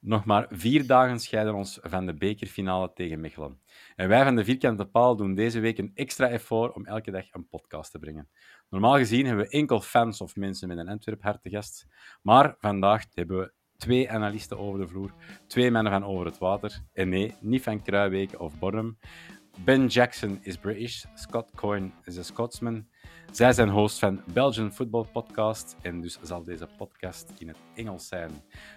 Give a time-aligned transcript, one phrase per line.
[0.00, 3.60] Nog maar vier dagen scheiden ons van de bekerfinale tegen Mechelen.
[3.96, 7.24] En wij van de Vierkante Paal doen deze week een extra effort om elke dag
[7.32, 8.28] een podcast te brengen.
[8.68, 11.86] Normaal gezien hebben we enkel fans of mensen met een Antwerp hart te gast.
[12.22, 15.14] Maar vandaag hebben we twee analisten over de vloer,
[15.46, 16.80] twee mannen van over het water.
[16.92, 18.98] En nee, niet van Kruijweken of Bornem.
[19.64, 22.86] Ben Jackson is British, Scott Coyne is een Scotsman.
[23.30, 28.08] Zij zijn host van Belgian Football Podcast en dus zal deze podcast in het Engels
[28.08, 28.30] zijn.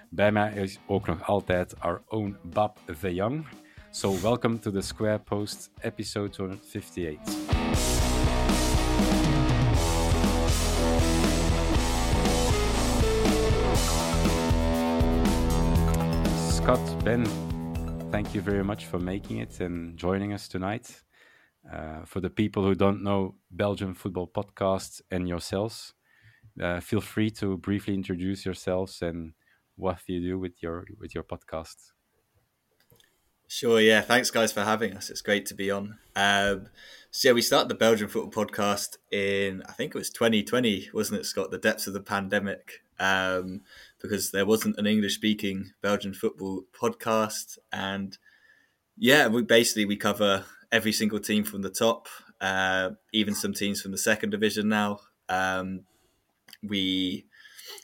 [0.10, 3.46] Bij mij is ook nog altijd our own Bob the Young.
[3.90, 7.20] So welcome to the Square Post episode 258.
[16.50, 17.24] Scott, Ben,
[18.12, 21.03] thank you very much for making it and joining us tonight.
[21.72, 25.94] Uh, for the people who don't know Belgian Football Podcast and yourselves,
[26.62, 29.34] uh, feel free to briefly introduce yourselves and
[29.75, 31.94] what you do with your with your podcast.
[33.47, 34.02] Sure, yeah.
[34.02, 35.12] Thanks, guys, for having us.
[35.12, 36.00] It's great to be on.
[36.16, 36.69] Um,
[37.12, 41.19] so, yeah, we started the Belgian Football Podcast in, I think it was 2020, wasn't
[41.19, 41.52] it, Scott?
[41.52, 43.62] The depths of the pandemic, um,
[44.02, 47.59] because there wasn't an English speaking Belgian football podcast.
[47.72, 48.18] And
[48.97, 52.07] yeah, we basically we cover every single team from the top,
[52.41, 55.00] uh, even some teams from the second division now.
[55.29, 55.85] Um,
[56.61, 57.25] we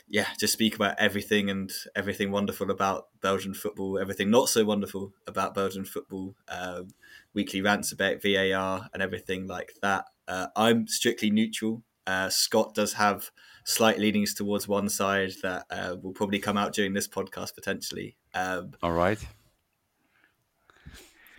[0.10, 5.14] yeah, just speak about everything and everything wonderful about Belgian football, everything not so wonderful
[5.28, 6.90] about Belgian football, um,
[7.34, 10.06] weekly rants about VAR and everything like that.
[10.28, 11.84] Uh, I'm strictly neutral.
[12.08, 13.30] Uh, Scott does have
[13.66, 18.18] slight leanings towards one side that uh, will probably come out during this podcast potentially.
[18.34, 19.20] Um, All right.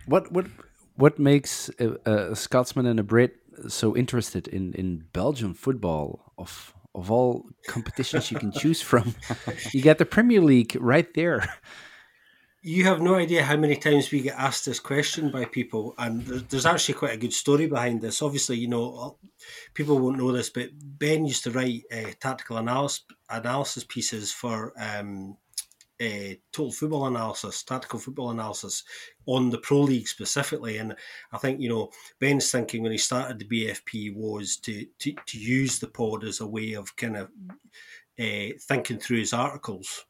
[0.05, 0.47] What what
[1.01, 3.35] what makes a, a Scotsman and a Brit
[3.67, 9.15] so interested in in Belgian football of of all competitions you can choose from?
[9.73, 11.49] you get the Premier League right there.
[12.63, 16.21] You have no idea how many times we get asked this question by people, and
[16.21, 18.21] there's, actually quite a good story behind this.
[18.21, 19.17] Obviously, you know,
[19.73, 24.73] people won't know this, but Ben used to write uh, tactical analysis analysis pieces for
[24.77, 25.37] um,
[26.01, 28.83] uh, total football analysis, tactical football analysis
[29.27, 30.77] on the Pro League specifically.
[30.77, 30.95] And
[31.31, 35.37] I think, you know, Ben's thinking when he started the BFP was to, to, to
[35.37, 37.29] use the pod as a way of kind of
[38.19, 40.05] uh, thinking through his articles.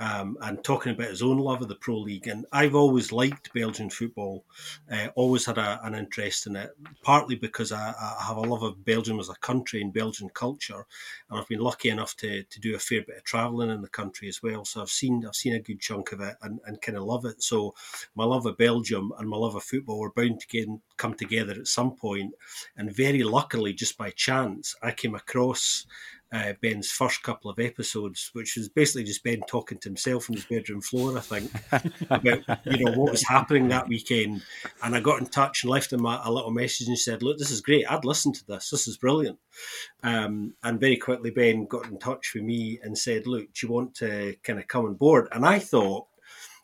[0.00, 2.28] Um, and talking about his own love of the Pro League.
[2.28, 4.44] And I've always liked Belgian football,
[4.90, 6.70] uh, always had a, an interest in it,
[7.02, 10.86] partly because I, I, have a love of Belgium as a country and Belgian culture.
[11.28, 13.88] And I've been lucky enough to, to do a fair bit of travelling in the
[13.88, 14.64] country as well.
[14.64, 17.24] So I've seen I've seen a good chunk of it and, and kind of love
[17.24, 17.42] it.
[17.42, 17.74] So
[18.14, 21.54] my love of Belgium and my love of football were bound to get, come together
[21.54, 22.34] at some point.
[22.76, 25.86] And very luckily, just by chance, I came across
[26.30, 30.36] uh, Ben's first couple of episodes, which was basically just Ben talking to himself on
[30.36, 31.50] his bedroom floor, I think,
[32.10, 34.42] about you know what was happening that weekend.
[34.82, 37.38] And I got in touch and left him a, a little message and said, "Look,
[37.38, 37.90] this is great.
[37.90, 38.68] I'd listen to this.
[38.70, 39.38] This is brilliant."
[40.02, 43.72] Um, and very quickly, Ben got in touch with me and said, "Look, do you
[43.72, 46.07] want to kind of come on board?" And I thought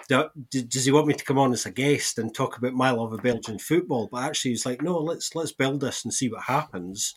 [0.08, 3.12] does he want me to come on as a guest and talk about my love
[3.12, 4.08] of Belgian football?
[4.10, 7.14] But actually, he's like, no, let's let's build this and see what happens.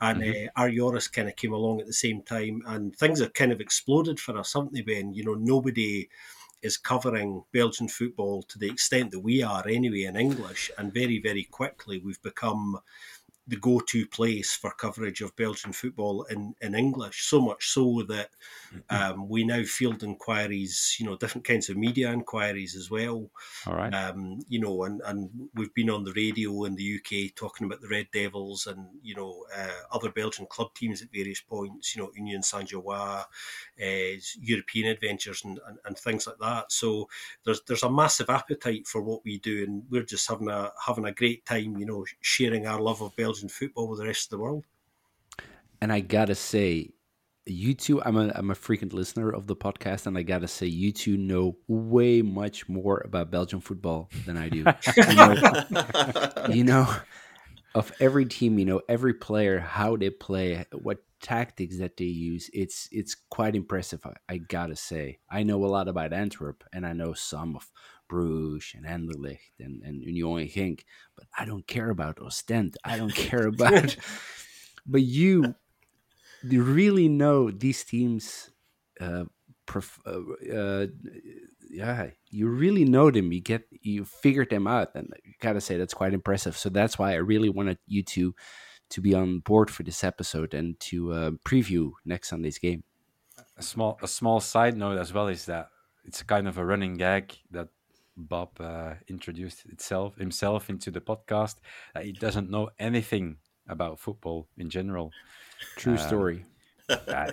[0.00, 0.46] And mm-hmm.
[0.56, 3.60] uh, Joris kind of came along at the same time, and things have kind of
[3.60, 5.14] exploded for us, haven't they, Ben?
[5.14, 6.08] You know, nobody
[6.62, 11.20] is covering Belgian football to the extent that we are anyway in English, and very
[11.20, 12.78] very quickly we've become
[13.46, 17.24] the go-to place for coverage of Belgian football in, in English.
[17.24, 18.30] So much so that
[18.74, 19.12] mm-hmm.
[19.20, 23.30] um, we now field inquiries, you know, different kinds of media inquiries as well.
[23.66, 23.92] All right.
[23.92, 27.80] Um, you know, and, and we've been on the radio in the UK talking about
[27.80, 31.94] the Red Devils and you know uh, other Belgian club teams at various points.
[31.94, 33.24] You know, Union Saint Gilloise,
[33.82, 36.72] uh, European adventures, and, and, and things like that.
[36.72, 37.08] So
[37.44, 41.04] there's there's a massive appetite for what we do, and we're just having a having
[41.04, 41.76] a great time.
[41.76, 44.64] You know, sharing our love of Belgium Belgian football with the rest of the world.
[45.80, 46.90] And I gotta say,
[47.46, 50.66] you two, I'm a I'm a frequent listener of the podcast, and I gotta say,
[50.66, 54.58] you two know way much more about Belgian football than I do.
[54.96, 56.94] you, know, you know,
[57.74, 62.48] of every team, you know, every player, how they play, what tactics that they use.
[62.52, 64.06] It's it's quite impressive.
[64.06, 67.70] I, I gotta say, I know a lot about Antwerp, and I know some of
[68.08, 70.84] Bruges and Anderlecht and, and Union Genk,
[71.16, 72.76] but I don't care about Ostend.
[72.84, 73.96] I don't care about.
[74.86, 75.54] but you,
[76.42, 78.50] you really know these teams.
[79.00, 79.24] Uh,
[79.66, 80.20] pref- uh,
[80.52, 80.86] uh,
[81.70, 83.32] yeah, you really know them.
[83.32, 86.56] You get you figured them out, and you gotta say that's quite impressive.
[86.56, 88.34] So that's why I really wanted you to
[88.90, 92.84] to be on board for this episode and to uh, preview next Sunday's game.
[93.56, 95.68] A small a small side note as well is that
[96.04, 97.68] it's kind of a running gag that
[98.16, 101.56] Bob uh, introduced itself himself into the podcast.
[101.94, 103.36] Uh, he doesn't know anything
[103.68, 105.10] about football in general.
[105.76, 106.46] True um, story.
[106.88, 107.32] Uh,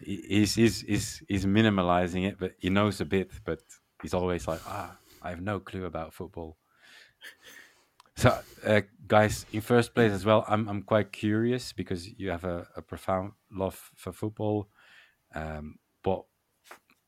[0.00, 3.30] he's, he's he's he's minimalizing it, but he knows a bit.
[3.44, 3.60] But
[4.02, 6.56] he's always like, ah, I have no clue about football.
[8.16, 8.36] So,
[8.66, 12.66] uh, guys, in first place as well, I'm I'm quite curious because you have a,
[12.76, 14.68] a profound love for football.
[15.34, 16.24] Um, but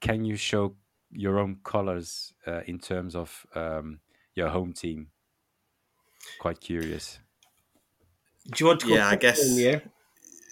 [0.00, 0.76] can you show
[1.12, 4.00] your own colors uh, in terms of um,
[4.34, 5.08] your home team?
[6.38, 7.18] Quite curious.
[8.46, 9.40] Do you want to yeah, I guess.
[9.50, 9.80] yeah,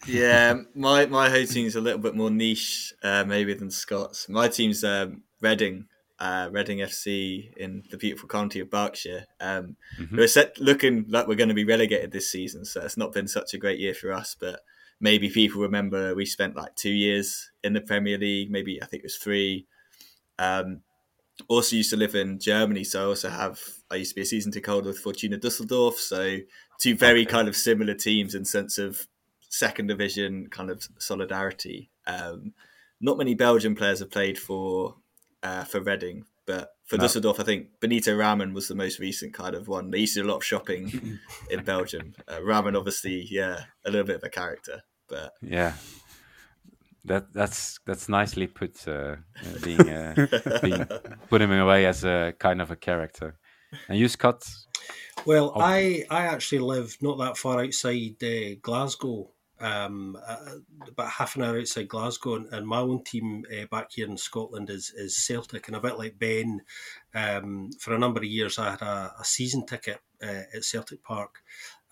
[0.06, 0.54] yeah.
[0.74, 4.28] My my home team's a little bit more niche, uh, maybe than Scott's.
[4.28, 5.86] My team's um, Reading,
[6.18, 9.26] uh, Reading FC in the beautiful county of Berkshire.
[9.40, 10.16] Um, mm-hmm.
[10.16, 13.28] We're set, looking like we're going to be relegated this season, so it's not been
[13.28, 14.36] such a great year for us.
[14.38, 14.60] But
[15.00, 18.50] maybe people remember we spent like two years in the Premier League.
[18.50, 19.66] Maybe I think it was three.
[20.38, 20.82] Um,
[21.48, 24.26] also used to live in Germany, so I also have I used to be a
[24.26, 26.38] season ticket holder with Fortuna Dusseldorf, so
[26.80, 29.06] two very kind of similar teams in sense of
[29.48, 31.90] second division kind of solidarity.
[32.06, 32.54] Um,
[33.00, 34.96] not many Belgian players have played for
[35.42, 37.02] uh, for Reading, but for no.
[37.02, 39.90] Dusseldorf, I think Benito Raman was the most recent kind of one.
[39.90, 41.18] They used to do a lot of shopping
[41.50, 42.14] in Belgium.
[42.30, 45.74] Uh, Raman, obviously, yeah, a little bit of a character, but yeah,
[47.08, 48.86] that that's that's nicely put.
[48.86, 50.14] Uh, uh being, uh,
[50.62, 50.86] being
[51.28, 53.38] put him away as a kind of a character.
[53.88, 54.48] And you, Scott?
[55.26, 55.60] Well, oh.
[55.60, 60.56] I I actually live not that far outside uh, Glasgow, um, uh,
[60.86, 64.16] about half an hour outside Glasgow, and, and my own team uh, back here in
[64.16, 66.60] Scotland is is Celtic, and a bit like Ben,
[67.14, 71.02] um, for a number of years I had a, a season ticket uh, at Celtic
[71.02, 71.42] Park,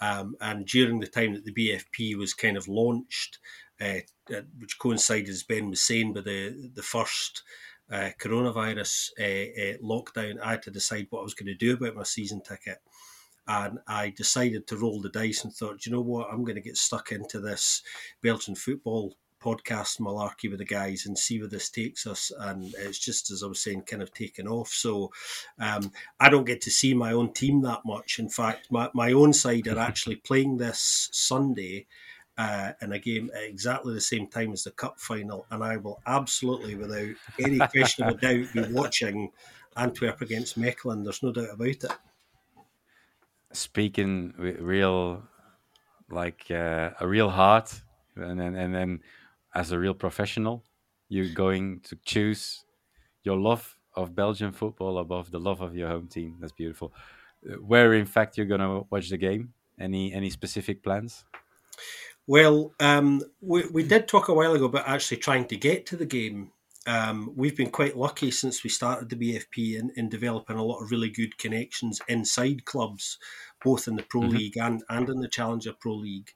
[0.00, 3.38] um, and during the time that the BFP was kind of launched,
[3.80, 4.00] uh,
[4.34, 7.42] uh, which coincided, as Ben was saying, with the the first
[7.90, 11.96] uh, coronavirus uh, lockdown, I had to decide what I was going to do about
[11.96, 12.78] my season ticket.
[13.48, 16.60] And I decided to roll the dice and thought, you know what, I'm going to
[16.60, 17.82] get stuck into this
[18.20, 22.32] Belgian football podcast malarkey with the guys and see where this takes us.
[22.40, 24.70] And it's just as I was saying, kind of taken off.
[24.70, 25.12] So
[25.60, 28.18] um, I don't get to see my own team that much.
[28.18, 31.86] In fact, my, my own side are actually playing this Sunday
[32.38, 35.76] uh, in a game at exactly the same time as the cup final, and I
[35.76, 39.32] will absolutely, without any question of doubt, be watching
[39.76, 41.04] Antwerp against Mechelen.
[41.04, 41.84] There's no doubt about it.
[43.52, 45.22] Speaking with real,
[46.10, 47.82] like uh, a real heart,
[48.16, 49.00] and then and then
[49.54, 50.62] as a real professional,
[51.08, 52.64] you're going to choose
[53.22, 56.36] your love of Belgian football above the love of your home team.
[56.38, 56.92] That's beautiful.
[57.60, 59.54] Where, in fact, you're going to watch the game?
[59.78, 61.24] Any any specific plans?
[62.26, 65.96] Well, um, we, we did talk a while ago about actually trying to get to
[65.96, 66.50] the game.
[66.86, 70.82] Um, we've been quite lucky since we started the BFP in, in developing a lot
[70.82, 73.18] of really good connections inside clubs,
[73.64, 74.36] both in the Pro mm-hmm.
[74.36, 76.32] League and, and in the Challenger Pro League.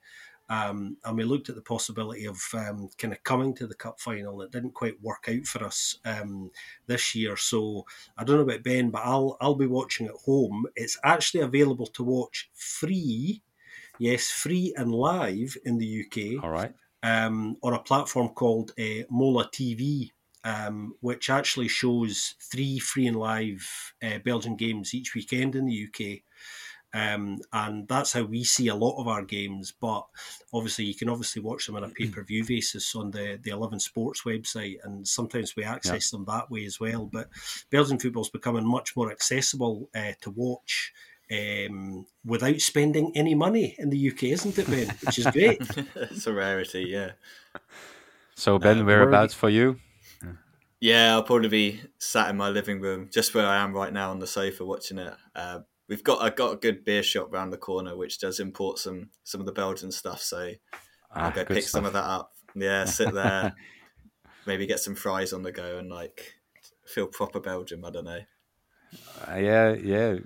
[0.48, 4.00] Um, and we looked at the possibility of um, kind of coming to the cup
[4.00, 4.42] final.
[4.42, 6.50] It didn't quite work out for us um,
[6.88, 7.36] this year.
[7.36, 7.86] So
[8.18, 10.66] I don't know about Ben, but I'll I'll be watching at home.
[10.74, 13.42] It's actually available to watch free,
[14.00, 16.42] yes, free and live in the UK.
[16.42, 16.72] All right.
[17.02, 20.10] Um, on a platform called uh, Mola TV,
[20.42, 25.86] um, which actually shows three free and live uh, Belgian games each weekend in the
[25.86, 26.22] UK.
[26.92, 29.72] Um, and that's how we see a lot of our games.
[29.80, 30.04] But
[30.52, 33.50] obviously, you can obviously watch them on a pay per view basis on the, the
[33.50, 36.18] 11 Sports website, and sometimes we access yeah.
[36.18, 37.08] them that way as well.
[37.10, 37.28] But
[37.70, 40.92] Belgian football is becoming much more accessible uh, to watch.
[41.32, 44.88] Um, without spending any money in the UK, isn't it, Ben?
[45.04, 45.60] Which is great.
[45.94, 47.12] it's a rarity, yeah.
[48.34, 49.78] So, Ben, uh, whereabouts for you?
[50.80, 54.10] Yeah, I'll probably be sat in my living room, just where I am right now
[54.10, 55.14] on the sofa, watching it.
[55.36, 55.60] Uh,
[55.90, 59.10] we've got I got a good beer shop around the corner, which does import some
[59.22, 60.22] some of the Belgian stuff.
[60.22, 60.52] So
[61.12, 61.70] ah, I'll go pick stuff.
[61.70, 62.32] some of that up.
[62.54, 63.54] Yeah, sit there,
[64.46, 66.34] maybe get some fries on the go, and like
[66.86, 67.84] feel proper Belgium.
[67.84, 68.20] I don't know.
[69.28, 70.16] Uh, yeah, yeah.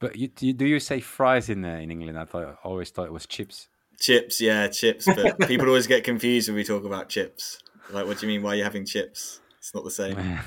[0.00, 2.18] But you, you, do you say fries in there in England?
[2.18, 3.68] I thought I always thought it was chips.
[3.98, 5.06] Chips, yeah, chips.
[5.06, 7.58] But people always get confused when we talk about chips.
[7.90, 8.42] Like, what do you mean?
[8.42, 9.40] Why are you having chips?
[9.58, 10.40] It's not the same.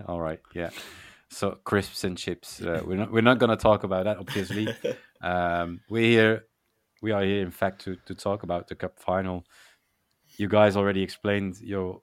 [0.06, 0.70] All right, yeah.
[1.28, 2.62] So crisps and chips.
[2.62, 4.18] Uh, we're not we're not going to talk about that.
[4.18, 4.68] Obviously,
[5.20, 6.44] um, we're here.
[7.02, 9.44] We are here, in fact, to to talk about the cup final.
[10.36, 12.00] You guys already explained your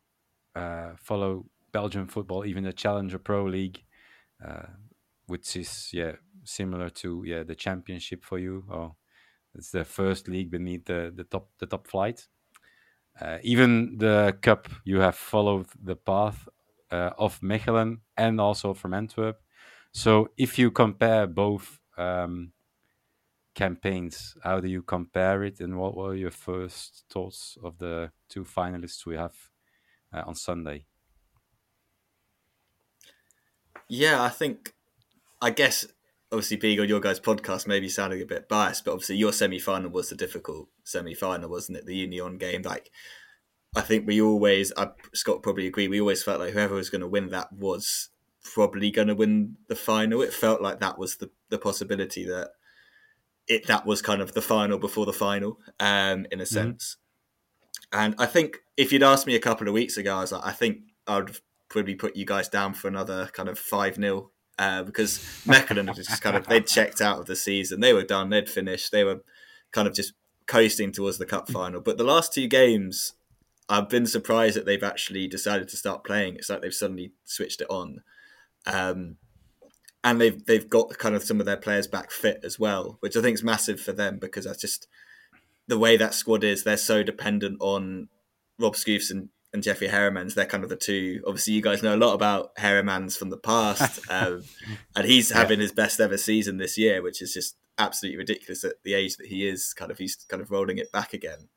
[0.56, 3.84] uh, follow Belgian football, even the Challenger Pro League,
[5.28, 8.66] which is yeah similar to yeah the championship for you.
[8.70, 8.96] Or
[9.56, 12.28] it's the first league beneath the the top the top flight.
[13.20, 16.48] Uh, even the cup, you have followed the path
[16.92, 19.42] uh, of Mechelen and also from Antwerp.
[19.92, 22.54] So if you compare both um,
[23.54, 28.44] campaigns, how do you compare it, and what were your first thoughts of the two
[28.44, 29.36] finalists we have
[30.14, 30.86] uh, on Sunday?
[33.94, 34.74] Yeah, I think,
[35.42, 35.86] I guess,
[36.32, 39.60] obviously being on your guys' podcast, maybe sounding a bit biased, but obviously your semi
[39.60, 41.86] final was the difficult semi final, wasn't it?
[41.86, 42.90] The Union game, like
[43.76, 45.90] I think we always, I, Scott probably agree.
[45.90, 48.08] We always felt like whoever was going to win that was
[48.54, 50.22] probably going to win the final.
[50.22, 52.52] It felt like that was the, the possibility that
[53.50, 56.54] it that was kind of the final before the final, um, in a mm-hmm.
[56.54, 56.96] sense.
[57.92, 60.46] And I think if you'd asked me a couple of weeks ago, I was like,
[60.46, 61.32] I think I'd
[61.72, 65.96] probably put you guys down for another kind of five 0 uh, because Mechelen had
[65.96, 67.80] just kind of they'd checked out of the season.
[67.80, 68.30] They were done.
[68.30, 68.92] They'd finished.
[68.92, 69.22] They were
[69.72, 70.14] kind of just
[70.46, 71.82] coasting towards the cup final.
[71.82, 73.14] But the last two games
[73.70, 76.36] I've been surprised that they've actually decided to start playing.
[76.36, 78.02] It's like they've suddenly switched it on,
[78.68, 79.16] um,
[80.04, 83.16] and they've they've got kind of some of their players back fit as well, which
[83.16, 84.88] I think is massive for them because that's just
[85.68, 86.64] the way that squad is.
[86.64, 88.10] They're so dependent on
[88.60, 90.34] Rob Schoofs and, and Jeffrey Hairemans.
[90.34, 91.24] They're kind of the two.
[91.28, 94.44] Obviously, you guys know a lot about Hairemans from the past, um,
[94.96, 98.76] and he's having his best ever season this year, which is just absolutely ridiculous at
[98.84, 99.74] the age that he is.
[99.74, 101.50] Kind of he's kind of rolling it back again.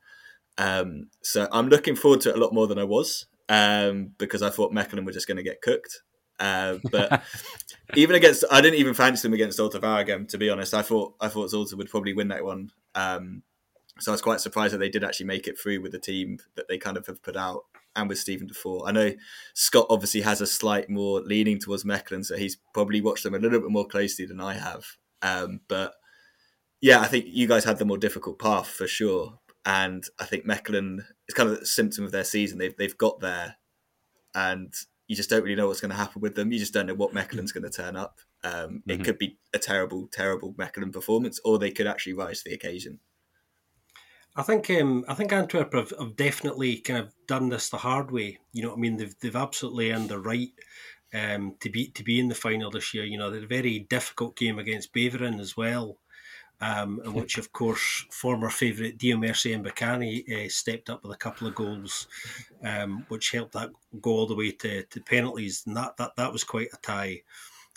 [0.57, 4.41] Um, so I'm looking forward to it a lot more than I was um, because
[4.41, 6.01] I thought Mechelen were just going to get cooked.
[6.39, 7.23] Uh, but
[7.95, 10.27] even against, I didn't even fancy them against Zulte Waregem.
[10.29, 12.71] To be honest, I thought I thought Zulte would probably win that one.
[12.93, 13.43] Um,
[13.99, 16.39] so I was quite surprised that they did actually make it through with the team
[16.55, 17.63] that they kind of have put out
[17.95, 18.83] and with Steven Defour.
[18.85, 19.13] I know
[19.53, 23.39] Scott obviously has a slight more leaning towards Mechelen, so he's probably watched them a
[23.39, 24.85] little bit more closely than I have.
[25.21, 25.93] Um, but
[26.81, 30.45] yeah, I think you guys had the more difficult path for sure and I think
[30.45, 32.59] Mechelen is kind of a symptom of their season.
[32.59, 33.57] They've they've got there,
[34.35, 34.73] and
[35.07, 36.51] you just don't really know what's going to happen with them.
[36.51, 38.19] You just don't know what Mechelen's going to turn up.
[38.43, 38.91] Um, mm-hmm.
[38.91, 42.55] It could be a terrible, terrible Mechelen performance, or they could actually rise to the
[42.55, 42.99] occasion.
[44.35, 48.11] I think um, I think Antwerp have, have, definitely kind of done this the hard
[48.11, 48.39] way.
[48.51, 48.97] You know what I mean?
[48.97, 50.51] They've they've absolutely earned the right
[51.13, 53.05] um, to be to be in the final this year.
[53.05, 55.99] You know, they had a very difficult game against Beveren as well
[56.61, 61.47] um, in which, of course, former favourite Dieumerci Mbokani uh, stepped up with a couple
[61.47, 62.07] of goals,
[62.63, 63.69] um, which helped that
[64.01, 65.63] go all the way to, to penalties.
[65.65, 67.21] And that, that, that was quite a tie.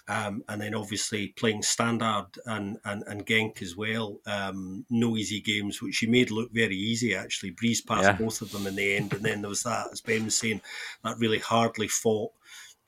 [0.09, 4.19] Um, and then obviously playing Standard and, and, and Genk as well.
[4.27, 7.51] Um, no easy games, which you made look very easy actually.
[7.51, 8.13] Breeze past yeah.
[8.13, 9.13] both of them in the end.
[9.13, 10.63] And then there was that, as Ben was saying,
[11.05, 12.33] that really hardly fought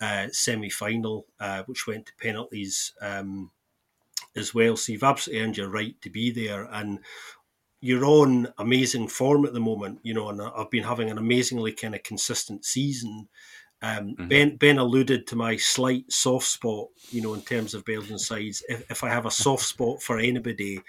[0.00, 2.94] uh, semi final, uh, which went to penalties.
[3.02, 3.50] Um,
[4.36, 4.76] as well.
[4.76, 6.68] So you've absolutely earned your right to be there.
[6.70, 7.00] And
[7.80, 11.72] you're on amazing form at the moment, you know, and I've been having an amazingly
[11.72, 13.28] kind of consistent season.
[13.82, 14.28] Um, mm-hmm.
[14.28, 18.62] Ben Ben alluded to my slight soft spot, you know, in terms of Belgian sides.
[18.68, 20.80] If, if I have a soft spot for anybody,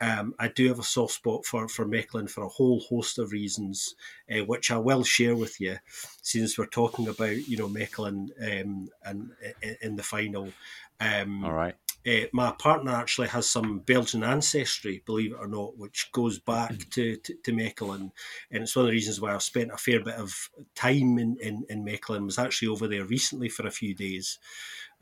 [0.00, 3.32] um, I do have a soft spot for, for Mechelen for a whole host of
[3.32, 3.94] reasons,
[4.30, 5.78] uh, which I will share with you,
[6.22, 9.30] since we're talking about you know Mechelen um, and
[9.62, 10.52] in, in the final.
[11.00, 11.74] Um, All right.
[12.06, 16.72] Uh, my partner actually has some Belgian ancestry, believe it or not, which goes back
[16.72, 16.90] Mm.
[16.90, 18.10] to, to, to Mechelen.
[18.50, 21.36] And it's one of the reasons why I've spent a fair bit of time in,
[21.40, 24.38] in, in Mechelen, was actually over there recently for a few days.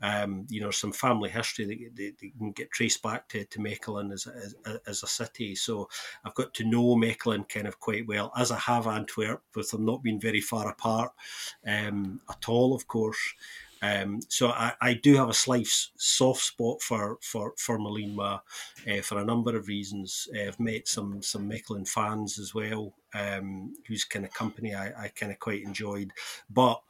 [0.01, 3.59] Um, you know, some family history that, that, that can get traced back to, to
[3.59, 4.55] Mechelen as, as,
[4.87, 5.55] as a city.
[5.55, 5.89] So
[6.23, 9.85] I've got to know Mechelen kind of quite well, as I have Antwerp, with them
[9.85, 11.11] not being very far apart
[11.67, 13.19] um, at all, of course.
[13.81, 18.41] Um, so I, I, do have a slight soft spot for for for Malinwa
[18.89, 20.27] uh, for a number of reasons.
[20.35, 25.05] Uh, I've met some some Mechelen fans as well, um, whose kind of company I,
[25.05, 26.11] I kind of quite enjoyed.
[26.49, 26.81] But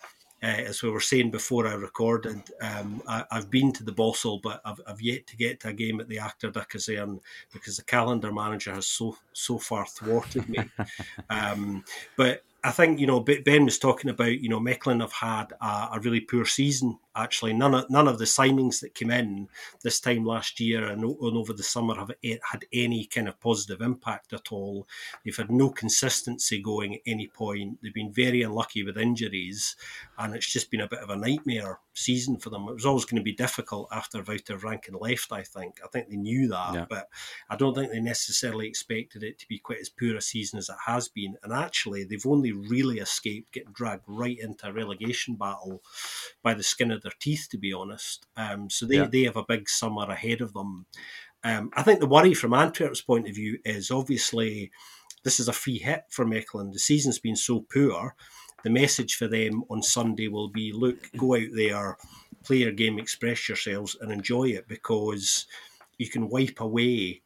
[0.42, 4.42] uh, as we were saying before I recorded, um, I, have been to the Bosuil,
[4.42, 7.20] but I've, I've, yet to get to a game at the Achter de Kazerne
[7.52, 10.60] because the calendar manager has so so far thwarted me.
[11.30, 11.84] um,
[12.16, 15.90] but I think you know Ben was talking about you know Mechelen have had a,
[15.94, 17.00] a, really poor season.
[17.20, 19.48] Actually, none of none of the signings that came in
[19.84, 23.82] this time last year and, and over the summer have had any kind of positive
[23.82, 24.88] impact at all.
[25.24, 27.80] They've had no consistency going at any point.
[27.82, 29.76] They've been very unlucky with injuries,
[30.18, 32.68] and it's just been a bit of a nightmare season for them.
[32.70, 35.32] It was always going to be difficult after Wouter Vrancken left.
[35.32, 35.80] I think.
[35.84, 36.86] I think they knew that, yeah.
[36.90, 37.10] but
[37.50, 40.70] I don't think they necessarily expected it to be quite as poor a season as
[40.70, 41.38] it has been.
[41.44, 45.82] And actually, they've only really escaped getting dragged right into a relegation battle
[46.42, 48.26] by the skin of their teeth, to be honest.
[48.36, 49.08] Um, so they, yeah.
[49.12, 50.86] they have a big summer ahead of them.
[51.44, 54.72] Um, I think the worry from Antwerp's point of view is obviously
[55.24, 56.74] this is a free hit for Mechelen.
[56.74, 58.16] The season's been so poor.
[58.64, 61.98] The message for them on Sunday will be look, go out there,
[62.44, 65.46] play your game, express yourselves, and enjoy it because
[65.98, 67.22] you can wipe away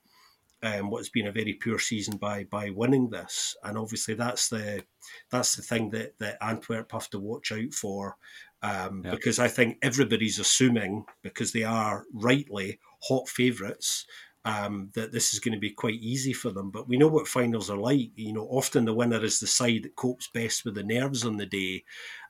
[0.63, 4.83] um, what's been a very poor season by by winning this, and obviously that's the
[5.29, 8.15] that's the thing that that Antwerp have to watch out for,
[8.63, 9.11] um, yeah.
[9.11, 14.05] because I think everybody's assuming because they are rightly hot favourites.
[14.45, 17.29] Um, that this is going to be quite easy for them, but we know what
[17.29, 18.11] finals are like.
[18.17, 21.37] You know, often the winner is the side that copes best with the nerves on
[21.37, 21.85] the day,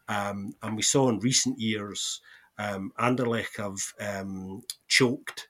[0.07, 2.21] um, and we saw in recent years
[2.59, 5.47] um, Anderlecht have um, choked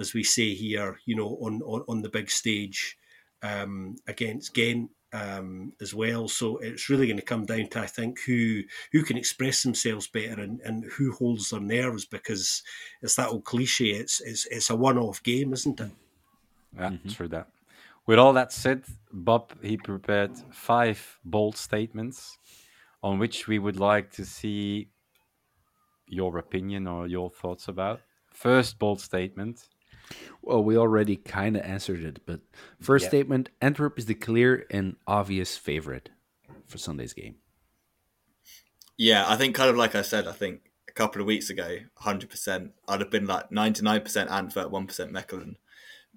[0.00, 2.96] as we say here, you know, on on, on the big stage
[3.42, 6.28] um, against Ghent um, as well.
[6.28, 10.06] So it's really going to come down to I think who who can express themselves
[10.06, 12.62] better and, and who holds their nerves because
[13.02, 13.90] it's that old cliche.
[13.90, 15.90] It's it's it's a one off game, isn't it?
[16.76, 17.08] Yeah, mm-hmm.
[17.08, 17.48] true that.
[18.06, 22.38] With all that said, Bob he prepared five bold statements
[23.02, 24.88] on which we would like to see
[26.06, 28.00] your opinion or your thoughts about.
[28.32, 29.68] First bold statement
[30.42, 32.40] well, we already kind of answered it, but
[32.80, 36.10] first statement Antwerp is the clear and obvious favorite
[36.66, 37.36] for Sunday's game.
[38.96, 41.78] Yeah, I think kind of like I said, I think a couple of weeks ago,
[42.02, 45.54] 100%, I'd have been like 99% Antwerp, 1% Mechelen.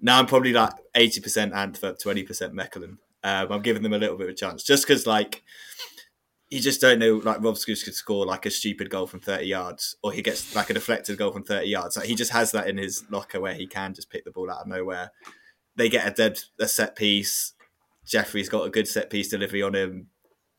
[0.00, 2.98] Now I'm probably like 80% Antwerp, 20% Mechelen.
[3.22, 5.42] Um, I'm giving them a little bit of a chance just because, like,
[6.54, 7.16] you just don't know.
[7.16, 10.54] Like Rob Schoofs could score like a stupid goal from thirty yards, or he gets
[10.54, 11.96] like a deflected goal from thirty yards.
[11.96, 14.48] Like he just has that in his locker where he can just pick the ball
[14.48, 15.10] out of nowhere.
[15.74, 17.54] They get a dead a set piece.
[18.06, 20.06] Jeffrey's got a good set piece delivery on him.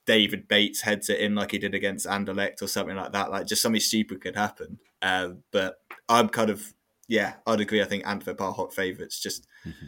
[0.06, 3.32] David Bates heads it in like he did against Anderlecht or something like that.
[3.32, 4.80] Like just something stupid could happen.
[5.02, 5.78] Um, but
[6.10, 6.74] I'm kind of
[7.08, 7.82] yeah, I'd agree.
[7.82, 9.18] I think Antwerp are hot favourites.
[9.18, 9.86] Just mm-hmm.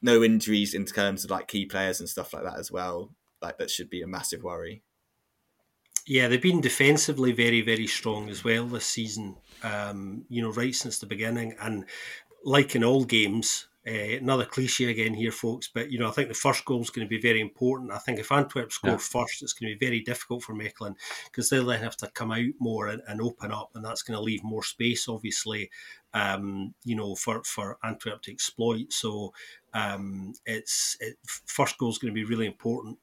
[0.00, 3.10] no injuries in terms of like key players and stuff like that as well.
[3.42, 4.82] Like that should be a massive worry.
[6.06, 9.36] Yeah, they've been defensively very, very strong as well this season.
[9.62, 11.84] Um, you know, right since the beginning, and
[12.44, 15.68] like in all games, uh, another cliche again here, folks.
[15.72, 17.90] But you know, I think the first goal is going to be very important.
[17.90, 18.96] I think if Antwerp score yeah.
[18.98, 22.30] first, it's going to be very difficult for Mechelen because they'll then have to come
[22.30, 25.70] out more and, and, open up, and that's going to leave more space, obviously,
[26.14, 28.92] um, you know, for for Antwerp to exploit.
[28.92, 29.32] So
[29.74, 32.98] um, it's it, first goal is going to be really important.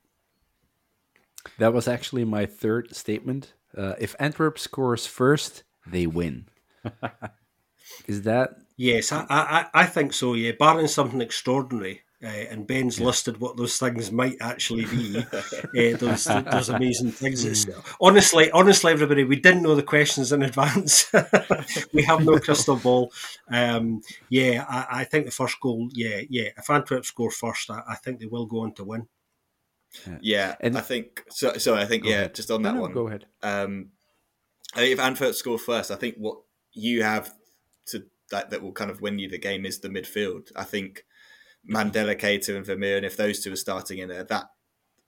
[1.57, 3.53] That was actually my third statement.
[3.77, 6.47] Uh, if Antwerp scores first, they win.
[8.07, 8.55] Is that?
[8.77, 10.33] Yes, I, I, I think so.
[10.33, 12.01] Yeah, barring something extraordinary.
[12.23, 13.07] Uh, and Ben's yeah.
[13.07, 15.17] listed what those things might actually be.
[15.33, 17.43] uh, those, those amazing things.
[17.65, 17.95] Mm.
[17.99, 21.11] honestly, honestly, everybody, we didn't know the questions in advance.
[21.93, 23.11] we have no crystal ball.
[23.49, 25.89] Um, yeah, I, I, think the first goal.
[25.91, 26.49] Yeah, yeah.
[26.57, 29.07] If Antwerp score first, I, I think they will go on to win.
[30.07, 31.53] Yeah, yeah and I think so.
[31.53, 32.35] So I think yeah, ahead.
[32.35, 32.93] just on that no, no, one.
[32.93, 33.25] Go ahead.
[33.41, 33.89] Um,
[34.73, 36.37] I think if Antwerp score first, I think what
[36.73, 37.33] you have
[37.87, 40.51] to that that will kind of win you the game is the midfield.
[40.55, 41.05] I think
[41.69, 44.45] Mandela, Keita, and Vermeeren, and if those two are starting in there, that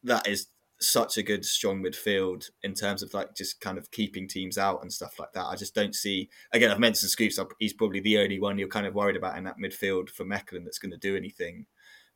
[0.03, 0.47] that is
[0.79, 4.81] such a good strong midfield in terms of like just kind of keeping teams out
[4.81, 5.45] and stuff like that.
[5.45, 6.71] I just don't see again.
[6.71, 7.43] I've mentioned Schoofs.
[7.59, 10.63] He's probably the only one you're kind of worried about in that midfield for Mechelen
[10.63, 11.65] that's going to do anything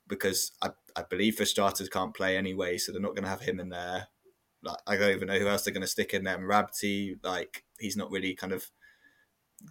[0.09, 3.41] because I, I believe for starters can't play anyway, so they're not going to have
[3.41, 4.07] him in there.
[4.61, 6.37] Like I don't even know who else they're going to stick in there.
[6.37, 8.69] Mrabti, like he's not really kind of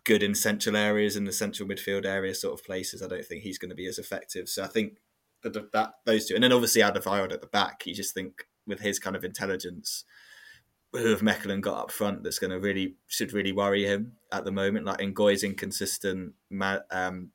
[0.04, 3.02] good in central areas in the central midfield area sort of places.
[3.02, 4.48] I don't think he's going to be as effective.
[4.48, 4.98] So I think
[5.42, 7.86] that, that those two, and then obviously Alderweireld at the back.
[7.86, 10.04] You just think with his kind of intelligence,
[10.92, 14.44] who have Mechelen got up front that's going to really should really worry him at
[14.44, 14.86] the moment.
[14.86, 16.32] Like Ngoy's inconsistent.
[16.90, 17.30] Um,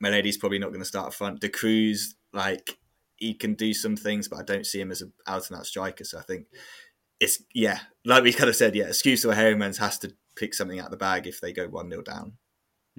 [0.00, 1.40] Malede's probably not going to start up front.
[1.40, 2.78] De Cruz, like
[3.16, 5.66] he can do some things, but I don't see him as an out and out
[5.66, 6.04] striker.
[6.04, 6.46] So I think
[7.20, 10.78] it's yeah, like we kind of said, yeah, Schoofs or Hairemans has to pick something
[10.78, 12.34] out of the bag if they go one 0 down.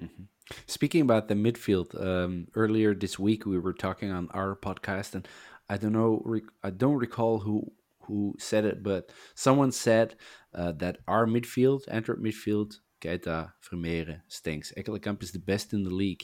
[0.00, 0.24] Mm-hmm.
[0.66, 5.26] Speaking about the midfield, um, earlier this week we were talking on our podcast, and
[5.68, 6.24] I don't know,
[6.62, 7.72] I don't recall who
[8.02, 10.14] who said it, but someone said
[10.54, 14.72] uh, that our midfield, Antwerp midfield, Keita, Vermeeren, stinks.
[14.76, 16.22] Ekkelenkamp is the best in the league.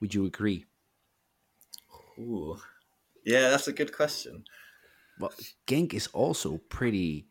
[0.00, 0.66] Would you agree?
[2.18, 2.58] Ooh,
[3.24, 4.44] yeah, that's a good question.
[5.18, 5.32] Well,
[5.66, 7.26] Genk is also pretty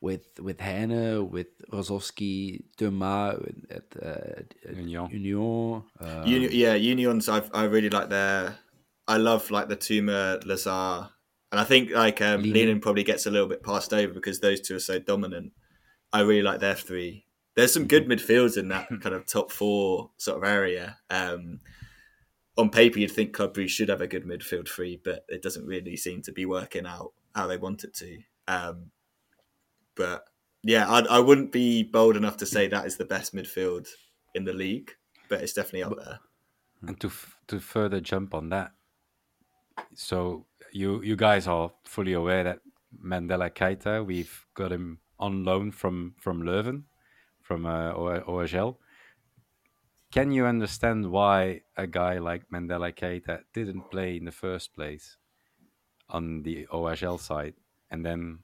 [0.00, 3.38] with with Heynen, with Hrosovsky, Thomas
[3.70, 4.42] at uh,
[4.74, 5.08] Union.
[5.10, 7.28] Union, um, Union yeah, Unions.
[7.28, 8.58] I I really like their.
[9.08, 11.10] I love like the Teuma Lazare,
[11.50, 14.60] and I think like um, Lynen probably gets a little bit passed over because those
[14.60, 15.52] two are so dominant.
[16.12, 17.26] I really like their three.
[17.56, 20.98] There's some good midfields in that kind of top four sort of area.
[21.08, 21.60] Um,
[22.56, 25.66] on paper, you'd think Club Brugge should have a good midfield three, but it doesn't
[25.66, 28.18] really seem to be working out how they want it to.
[28.48, 28.90] Um,
[29.94, 30.24] but
[30.62, 33.88] yeah, I, I wouldn't be bold enough to say that is the best midfield
[34.34, 34.92] in the league,
[35.28, 36.18] but it's definitely up there.
[36.86, 37.10] And to
[37.48, 38.72] to further jump on that,
[39.94, 42.60] so you you guys are fully aware that
[43.04, 46.84] Mandela Keita, we've got him on loan from from Leuven,
[47.42, 48.76] from uh, OHL.
[50.12, 55.16] Can you understand why a guy like Mandela Keita didn't play in the first place
[56.08, 57.54] on the OHL side,
[57.90, 58.40] and then?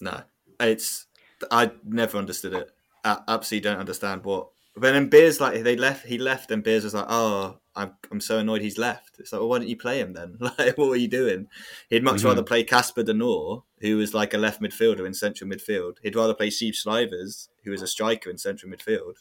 [0.00, 0.22] No,
[0.58, 1.06] it's
[1.50, 2.70] I never understood it.
[3.04, 4.48] I absolutely don't understand what.
[4.74, 6.06] When then Beers like they left.
[6.06, 9.40] He left, and Beers was like, "Oh, I'm I'm so annoyed he's left." It's like,
[9.40, 10.38] well, why didn't you play him then?
[10.40, 11.48] Like, what were you doing?
[11.90, 12.28] He'd much mm-hmm.
[12.28, 15.96] rather play Casper De who was like a left midfielder in central midfield.
[16.02, 19.16] He'd rather play Siebe Schrijvers, who was a striker in central midfield.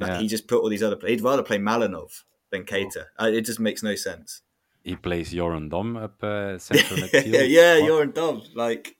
[0.00, 0.20] Like, yeah.
[0.20, 0.96] He just put all these other.
[0.96, 1.20] Players.
[1.20, 3.06] He'd rather play Malinov than Keita.
[3.18, 3.26] Oh.
[3.26, 4.42] It just makes no sense.
[4.82, 7.26] He plays Joren Dom up uh, central midfield.
[7.26, 8.42] yeah, yeah, Joren Dom.
[8.54, 8.96] Like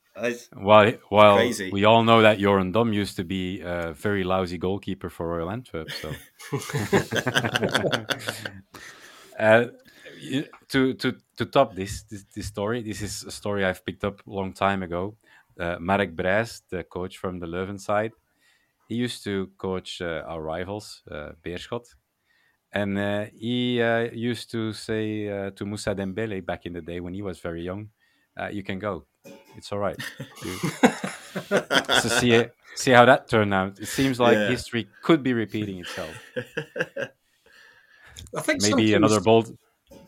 [0.57, 1.71] well, well, crazy.
[1.71, 5.51] we all know that Joren Dom used to be a very lousy goalkeeper for Royal
[5.51, 5.91] Antwerp.
[5.91, 6.13] So,
[9.39, 9.67] uh,
[10.69, 14.27] to to to top this, this, this story, this is a story I've picked up
[14.27, 15.17] a long time ago.
[15.59, 18.13] Uh, Marc Brys, the coach from the Leuven side,
[18.91, 21.87] he used to coach uh, our rivals, uh, Beerschot,
[22.73, 26.99] and uh, he uh, used to say uh, to Moussa Dembele back in the day
[27.01, 27.89] when he was very young,
[28.39, 29.07] uh, "You can go."
[29.57, 29.97] it's all right.
[32.03, 33.79] so see see how that turned out.
[33.79, 34.49] It seems like yeah.
[34.49, 36.15] history could be repeating itself.
[38.37, 39.57] I think maybe another bold,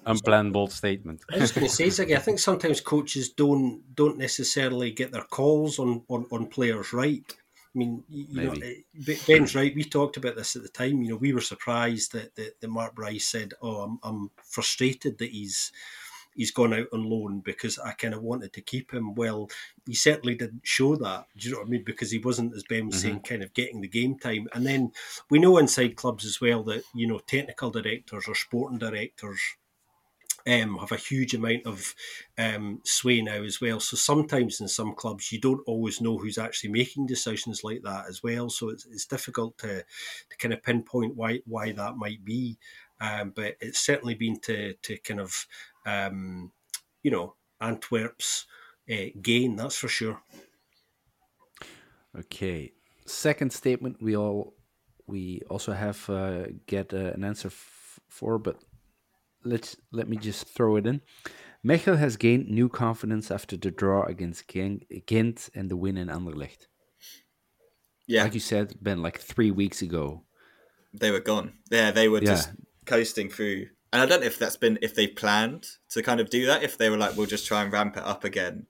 [0.07, 1.23] unplanned bold statement.
[1.33, 5.25] I was going to say, Ziggy, I think sometimes coaches don't don't necessarily get their
[5.25, 7.25] calls on on, on players right.
[7.75, 8.61] I mean, you Maybe.
[8.61, 9.75] know, eh, Ben's right.
[9.75, 11.03] We talked about this at the time.
[11.03, 15.19] You know, we were surprised that, that, that Marc Brys said, "Oh, I'm, I'm frustrated
[15.19, 15.73] that he's
[16.35, 19.15] he's gone out on loan because I kind of wanted to keep him.
[19.15, 19.51] Well,
[19.87, 21.27] he certainly didn't show that.
[21.37, 21.85] Do you know what I mean?
[21.85, 23.03] Because he wasn't, as Ben was mm-hmm.
[23.03, 24.49] saying, kind of getting the game time.
[24.55, 24.93] And then
[25.31, 29.41] we know inside clubs as well that you know technical directors or sporting directors.
[30.47, 31.95] Um, have a huge amount of
[32.37, 33.81] um, sway now as well.
[33.81, 38.07] So sometimes in some clubs you don't always know who's actually making decisions like that
[38.09, 38.51] as well.
[38.51, 39.79] So it's, it's difficult to,
[40.31, 42.59] to kind of pinpoint why why that might be.
[43.01, 45.47] Um, but it's certainly been to to kind of
[45.87, 46.53] um,
[47.03, 48.47] you know, Antwerp's
[48.91, 50.23] uh, gain, that's for sure.
[52.19, 52.73] Okay.
[53.07, 54.55] Second statement we all
[55.07, 58.63] we also have uh, get uh, an answer f- for, but
[59.45, 61.01] let's let me just throw it in.
[61.65, 66.67] Mechel has gained new confidence after the draw against Ghent and the win in Anderlecht.
[68.07, 70.25] Yeah, like you said, Ben, like three weeks ago,
[70.93, 71.53] they were gone.
[71.71, 72.31] Yeah, they were yeah.
[72.31, 72.51] just
[72.85, 76.31] coasting through and I don't know if that's been if they planned to kind of
[76.31, 76.63] do that.
[76.63, 78.67] If they were like, we'll just try and ramp it up again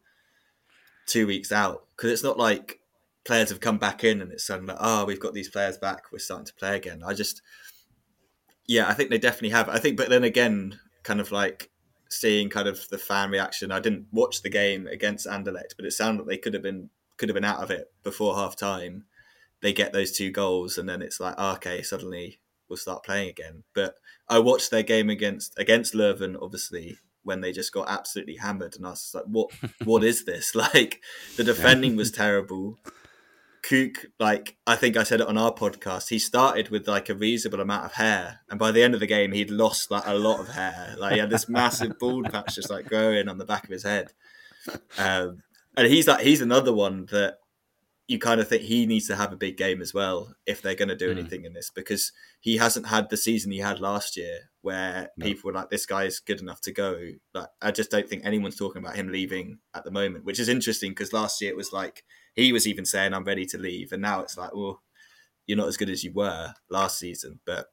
[1.06, 2.80] two weeks out, because it's not like
[3.24, 6.10] players have come back in and it's suddenly like, oh, we've got these players back,
[6.10, 7.02] we're starting to play again.
[7.06, 7.40] I just,
[8.66, 9.68] yeah, I think they definitely have.
[9.68, 11.70] I think, but then again, kind of like
[12.08, 13.72] seeing kind of the fan reaction.
[13.72, 16.90] I didn't watch the game against Anderlecht, but it sounded like they could have been
[17.16, 19.04] could have been out of it before half time.
[19.60, 23.28] They get those two goals, and then it's like, oh, okay, suddenly we'll start playing
[23.28, 23.64] again.
[23.74, 23.96] But
[24.28, 28.86] I watched their game against against Leuven, obviously, when they just got absolutely hammered, and
[28.86, 29.50] I was like, what
[29.84, 30.54] what is this?
[30.74, 31.00] Like
[31.36, 32.78] the defending was terrible.
[33.62, 37.14] Coucke, like I think I said it on our podcast, he started with like a
[37.14, 40.14] reasonable amount of hair, and by the end of the game, he'd lost like a
[40.14, 40.96] lot of hair.
[40.98, 43.84] Like he had this massive bald patch just like growing on the back of his
[43.84, 44.12] head.
[44.98, 45.42] Um,
[45.76, 47.38] and he's like he's another one that
[48.12, 50.74] you kind of think he needs to have a big game as well if they're
[50.74, 51.18] going to do mm.
[51.18, 55.26] anything in this because he hasn't had the season he had last year where no.
[55.26, 56.96] people were like this guy is good enough to go
[57.34, 60.48] like i just don't think anyone's talking about him leaving at the moment which is
[60.48, 63.92] interesting because last year it was like he was even saying I'm ready to leave,
[63.92, 64.82] and now it's like, well,
[65.46, 67.40] you're not as good as you were last season.
[67.44, 67.66] But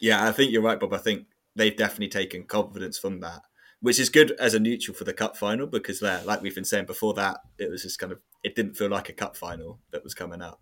[0.00, 0.92] yeah, I think you're right, Bob.
[0.92, 1.26] I think
[1.56, 3.42] they've definitely taken confidence from that,
[3.80, 6.64] which is good as a neutral for the cup final because, there, like we've been
[6.64, 9.80] saying before that, it was just kind of it didn't feel like a cup final
[9.90, 10.60] that was coming up.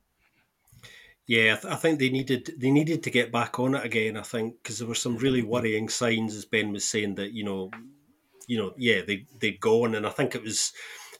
[1.26, 4.16] Yeah, I, th- I think they needed they needed to get back on it again.
[4.16, 7.44] I think because there were some really worrying signs, as Ben was saying, that you
[7.44, 7.70] know,
[8.46, 10.72] you know, yeah, they they'd gone, and I think it was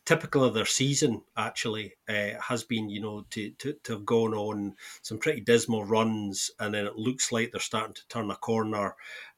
[0.07, 4.33] typical of their season actually uh, has been you know to, to, to have gone
[4.33, 8.37] on some pretty dismal runs and then it looks like they're starting to turn a
[8.37, 8.95] corner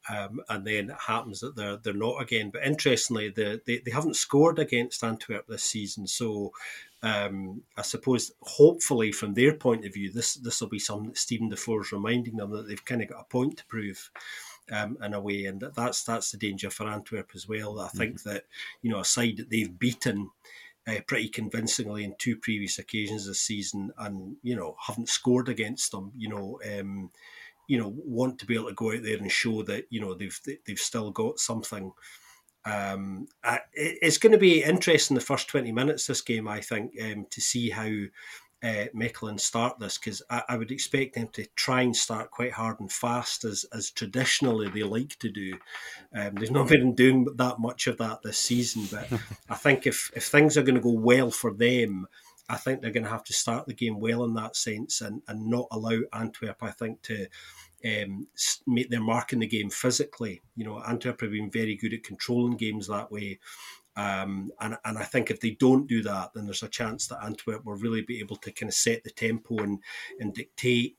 [0.07, 3.91] um, and then it happens that they're they're not again but interestingly the, they, they
[3.91, 6.51] haven't scored against Antwerp this season so
[7.01, 11.49] um, I suppose hopefully from their point of view this this will be something that
[11.49, 14.09] Defour is reminding them that they've kind of got a point to prove
[14.71, 17.79] um, in a way, and that, that's that's the danger for Antwerp as well.
[17.79, 18.29] I think mm-hmm.
[18.29, 18.43] that
[18.81, 20.29] you know a side that they've beaten
[20.87, 25.91] uh, pretty convincingly in two previous occasions this season, and you know haven't scored against
[25.91, 26.11] them.
[26.15, 27.11] You know, um,
[27.69, 30.15] you know, want to be able to go out there and show that you know
[30.15, 31.93] they've they've still got something.
[32.65, 33.27] Um,
[33.73, 37.39] it's going to be interesting the first twenty minutes this game, I think, um, to
[37.39, 37.91] see how
[38.63, 42.51] uh, Mechelen start this because I, I, would expect them to try and start quite
[42.51, 45.53] hard and fast as as traditionally they like to do.
[46.13, 49.07] Um, they've not been doing that much of that this season, but
[49.49, 52.07] I think if if things are going to go well for them.
[52.49, 55.21] I think they're going to have to start the game well in that sense and,
[55.27, 57.27] and not allow Antwerp, I think, to
[57.85, 58.27] um,
[58.65, 60.41] make their mark in the game physically.
[60.55, 63.39] You know, Antwerp have been very good at controlling games that way.
[63.95, 67.23] Um, and, and I think if they don't do that, then there's a chance that
[67.23, 69.79] Antwerp will really be able to kind of set the tempo and,
[70.19, 70.97] and dictate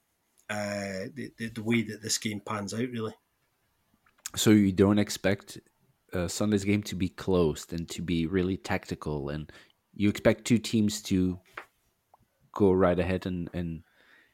[0.50, 3.14] uh, the, the, the, way that this game pans out, really.
[4.36, 5.58] So you don't expect
[6.12, 9.50] uh, Sunday's game to be closed and to be really tactical, and
[9.94, 11.38] you expect two teams to
[12.52, 13.82] go right ahead and, and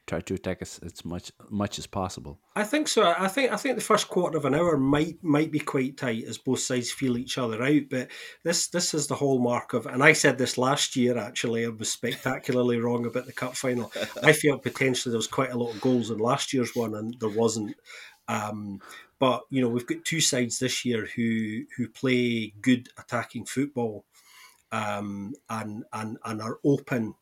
[0.07, 2.39] try to attack us as much much as possible.
[2.55, 3.13] I think so.
[3.17, 6.23] I think I think the first quarter of an hour might might be quite tight
[6.23, 7.83] as both sides feel each other out.
[7.89, 8.07] But
[8.43, 11.17] this this is the hallmark of, and I said this last year.
[11.17, 13.91] Actually, I was spectacularly wrong about the cup final.
[14.23, 17.15] I felt potentially there was quite a lot of goals in last year's one, and
[17.19, 17.75] there wasn't.
[18.29, 18.79] Um,
[19.19, 24.05] but you know, we've got two sides this year who who play good attacking football,
[24.71, 27.15] um, and and and are open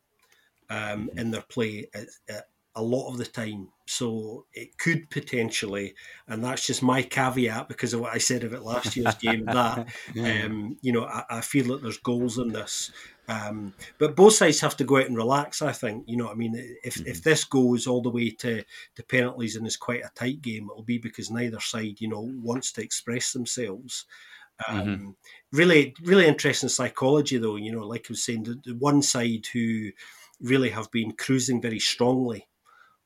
[0.69, 2.45] um, in their play at, at,
[2.77, 3.69] a lot of the time.
[3.87, 5.93] So it could potentially,
[6.27, 9.45] and that's just my caveat because of what I said about last year's game.
[9.45, 9.87] That
[10.19, 12.91] um, you know, I, I, feel that there's goals in this,
[13.27, 15.61] um, but both sides have to go out and relax.
[15.61, 17.07] I think you know, I mean, if mm-hmm.
[17.07, 18.63] if this goes all the way to
[18.95, 22.29] to penalties and is quite a tight game, it'll be because neither side, you know,
[22.41, 24.05] wants to express themselves.
[24.67, 25.09] Um, mm-hmm.
[25.51, 27.55] Really, really interesting psychology, though.
[27.55, 29.91] You know, like I was saying, the, the one side who
[30.41, 32.47] really have been cruising very strongly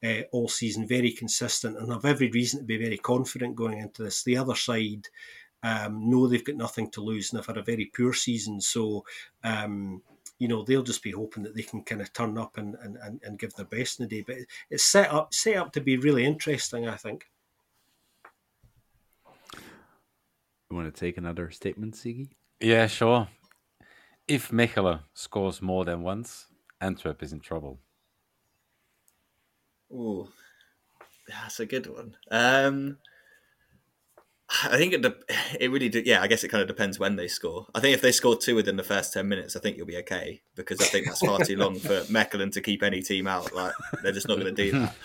[0.03, 4.03] uh, all season, very consistent, and have every reason to be very confident going into
[4.03, 4.23] this.
[4.23, 5.07] The other side
[5.63, 9.05] um, know they've got nothing to lose and have had a very poor season, so
[9.43, 10.01] um,
[10.37, 13.19] you know they'll just be hoping that they can kind of turn up and, and,
[13.23, 14.23] and give their best in the day.
[14.25, 14.37] But
[14.69, 17.25] it's set up set up to be really interesting, I think.
[20.69, 22.29] You want to take another statement, Ziggy?
[22.59, 23.27] Yeah, sure.
[24.27, 26.45] If Mechelen scores more than once,
[26.79, 27.79] Antwerp is in trouble.
[29.91, 30.29] Oh,
[31.27, 32.15] that's a good one.
[32.29, 32.97] Um,
[34.63, 35.15] I think it de-
[35.59, 36.21] it really do, yeah.
[36.21, 37.65] I guess it kind of depends when they score.
[37.73, 39.97] I think if they score two within the first ten minutes, I think you'll be
[39.97, 43.55] okay because I think that's far too long for Mechelen to keep any team out.
[43.55, 44.95] Like they're just not going to do that.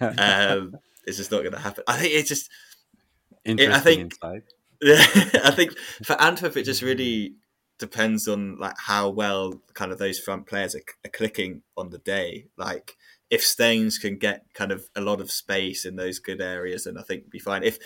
[0.56, 1.84] Um, it's just not going to happen.
[1.86, 2.50] I think it's just.
[3.44, 4.44] Interesting it, I think.
[4.82, 5.04] Yeah,
[5.44, 7.34] I think for Antwerp, it just really
[7.78, 11.98] depends on like how well kind of those front players are, are clicking on the
[11.98, 12.46] day.
[12.56, 12.96] Like
[13.30, 16.98] if Stengs can get kind of a lot of space in those good areas, then
[16.98, 17.62] I think be fine.
[17.62, 17.78] If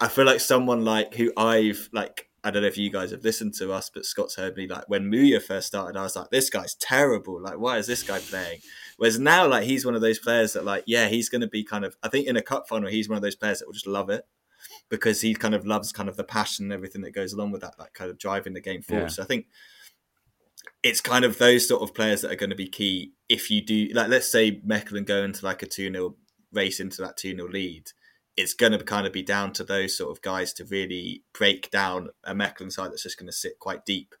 [0.00, 3.24] I feel like someone like who I've like I don't know if you guys have
[3.24, 6.30] listened to us, but Scott's heard me like when Muja first started, I was like,
[6.30, 7.42] this guy's terrible.
[7.42, 8.60] Like, why is this guy playing?
[8.96, 11.64] Whereas now, like, he's one of those players that, like, yeah, he's going to be
[11.64, 11.96] kind of.
[12.02, 14.08] I think in a cup final, he's one of those players that will just love
[14.08, 14.24] it
[14.88, 17.60] because he kind of loves kind of the passion and everything that goes along with
[17.60, 19.04] that, like kind of driving the game forward.
[19.04, 19.08] Yeah.
[19.08, 19.46] So I think
[20.82, 23.64] it's kind of those sort of players that are going to be key if you
[23.64, 26.14] do like let's say Mechelen go into like a 2-0
[26.52, 27.90] race into that 2-0 lead
[28.36, 31.70] it's going to kind of be down to those sort of guys to really break
[31.70, 34.14] down a Mechelen side that's just going to sit quite deep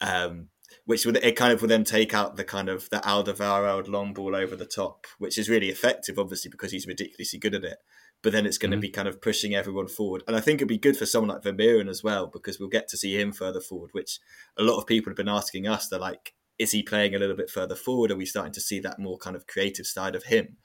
[0.00, 0.48] um,
[0.86, 4.12] which would it kind of will then take out the kind of the Alderweireld long
[4.12, 7.78] ball over the top which is really effective obviously because he's ridiculously good at it
[8.22, 8.80] but then it's going mm-hmm.
[8.80, 10.22] to be kind of pushing everyone forward.
[10.26, 12.88] And I think it'd be good for someone like Vermeeren as well, because we'll get
[12.88, 14.18] to see him further forward, which
[14.56, 15.88] a lot of people have been asking us.
[15.88, 18.10] They're like, is he playing a little bit further forward?
[18.10, 20.56] Are we starting to see that more kind of creative side of him?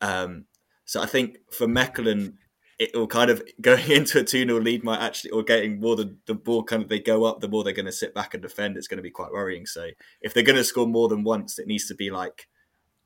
[0.00, 0.44] Um,
[0.84, 2.34] so I think for Mechelen,
[2.78, 5.96] it will kind of going into a 2 0 lead might actually, or getting more
[5.96, 8.34] than the ball kind of they go up, the more they're going to sit back
[8.34, 8.76] and defend.
[8.76, 9.66] It's going to be quite worrying.
[9.66, 9.88] So
[10.20, 12.48] if they're going to score more than once, it needs to be like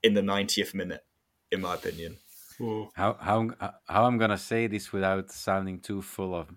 [0.03, 1.05] in the 90th minute,
[1.51, 2.17] in my opinion.
[2.61, 2.89] Mm.
[2.95, 3.51] How how
[3.87, 6.49] how I'm gonna say this without sounding too full of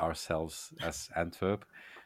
[0.00, 1.64] ourselves as Antwerp,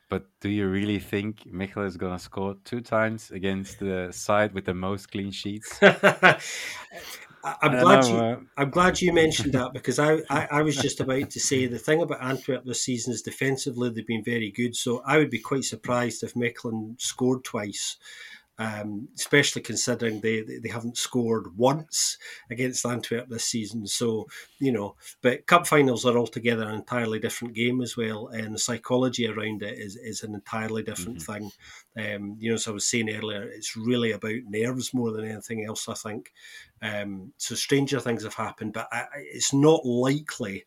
[0.08, 4.66] but do you really think Michel is gonna score two times against the side with
[4.66, 5.78] the most clean sheets?
[7.42, 8.16] I'm glad know, you.
[8.16, 8.36] Uh...
[8.56, 11.78] I'm glad you mentioned that because I, I, I, was just about to say the
[11.78, 14.76] thing about Antwerp this season is defensively they've been very good.
[14.76, 17.96] So I would be quite surprised if Mechelen scored twice
[18.60, 22.18] um, especially considering they, they haven't scored once
[22.50, 23.86] against Antwerp this season.
[23.86, 24.26] So,
[24.58, 28.58] you know, but cup finals are altogether an entirely different game as well, and the
[28.58, 31.48] psychology around it is, is an entirely different mm-hmm.
[31.96, 32.14] thing.
[32.14, 35.64] Um, you know, as I was saying earlier, it's really about nerves more than anything
[35.64, 36.30] else, I think.
[36.82, 40.66] Um, so, stranger things have happened, but I, it's not likely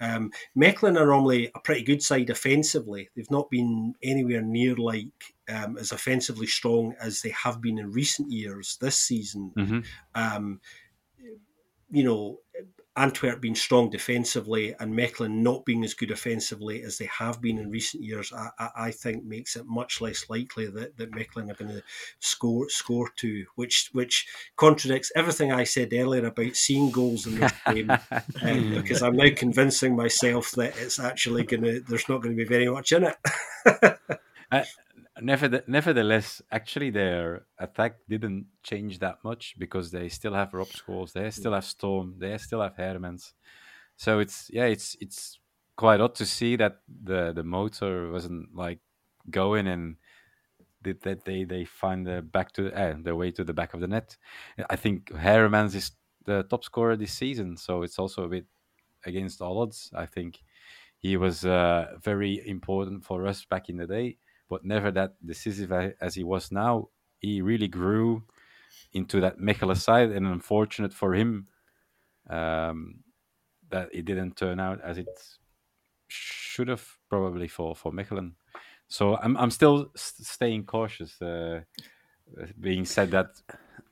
[0.00, 3.10] um, Mechelen are normally a pretty good side offensively.
[3.14, 7.90] They've not been anywhere near like um, as offensively strong as they have been in
[7.90, 9.52] recent years this season.
[9.56, 9.80] Mm-hmm.
[10.14, 10.60] Um,
[11.90, 12.40] you know,
[12.98, 17.58] Antwerp being strong defensively and Mechelen not being as good offensively as they have been
[17.58, 21.50] in recent years, I, I, I think makes it much less likely that, that Mechelen
[21.50, 21.82] are going to
[22.18, 27.52] score score two, which which contradicts everything I said earlier about seeing goals in this
[27.66, 27.90] game,
[28.42, 32.44] um, because I'm now convincing myself that it's actually going to there's not going to
[32.44, 33.16] be very much in it.
[34.52, 34.64] uh,
[35.20, 41.30] nevertheless, actually, their attack didn't change that much because they still have Rob Schoofs, they
[41.30, 43.32] still have Storm, they still have Hairemans.
[43.96, 45.38] So it's yeah, it's it's
[45.76, 48.80] quite odd to see that the the motor wasn't like
[49.30, 49.96] going and
[50.82, 53.88] did that they they find the back to uh, way to the back of the
[53.88, 54.16] net.
[54.70, 55.92] I think Hairemans is
[56.24, 58.46] the top scorer this season, so it's also a bit
[59.04, 59.90] against all odds.
[59.94, 60.40] I think
[60.98, 65.72] he was uh, very important for us back in the day but never that decisive
[66.00, 66.88] as he was now.
[67.20, 68.24] He really grew
[68.92, 71.48] into that Mechelen side, and unfortunate for him
[72.30, 73.00] um,
[73.70, 75.08] that it didn't turn out as it
[76.08, 78.32] should have probably for for Mechelen.
[78.88, 81.20] So I'm I'm still staying cautious.
[81.20, 81.60] Uh,
[82.60, 83.40] being said that,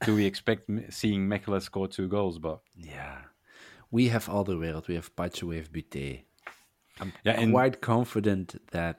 [0.05, 2.39] do we expect seeing Mechelen score two goals?
[2.39, 3.19] But yeah,
[3.91, 6.23] we have Alderweireld, we have Pacho, we have Butez.
[7.01, 8.99] I'm yeah, quite confident that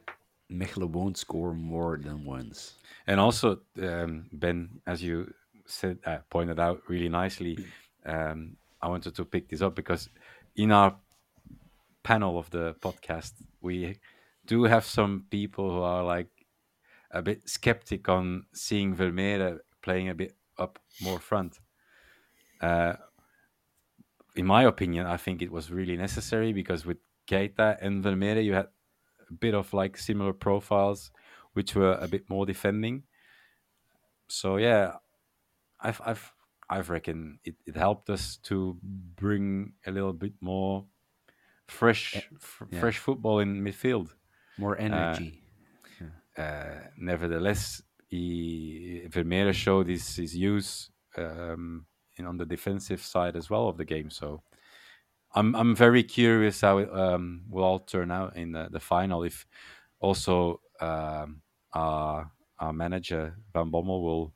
[0.51, 2.75] Mechelen won't score more than once.
[3.05, 5.33] And also, um, Ben, as you
[5.65, 7.57] said, uh, pointed out really nicely,
[8.05, 10.09] um, I wanted to pick this up because
[10.55, 10.95] in our
[12.03, 13.97] panel of the podcast, we
[14.45, 16.29] do have some people who are like
[17.11, 21.59] a bit skeptic on seeing Vermeer playing a bit up more front.
[22.61, 22.93] Uh,
[24.35, 28.53] in my opinion, I think it was really necessary because with Keita and Vermeer, you
[28.53, 28.67] had
[29.29, 31.11] a bit of like similar profiles,
[31.53, 33.03] which were a bit more defending.
[34.27, 34.93] So yeah,
[35.79, 36.33] I've I've
[36.69, 40.85] I've reckon it, it helped us to bring a little bit more
[41.67, 42.79] fresh yeah.
[42.79, 44.09] fresh football in midfield,
[44.57, 45.41] more energy.
[46.37, 51.85] Uh, uh, nevertheless, he Vermeer showed his his use um,
[52.15, 54.09] in, on the defensive side as well of the game.
[54.09, 54.43] So
[55.37, 59.21] I'm I'm very curious how it um, will all turn out in the, the final.
[59.23, 59.45] If
[59.99, 61.41] also um,
[61.73, 64.33] our, our manager Van Bommel will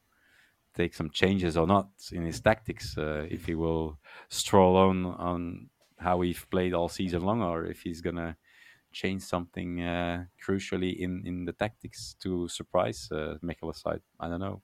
[0.75, 2.97] take some changes or not in his tactics.
[2.97, 3.97] Uh, if he will
[4.29, 8.37] stroll on on how we've played all season long, or if he's gonna
[8.91, 13.37] change something uh, crucially in in the tactics to surprise uh,
[13.73, 14.01] side.
[14.19, 14.61] I don't know.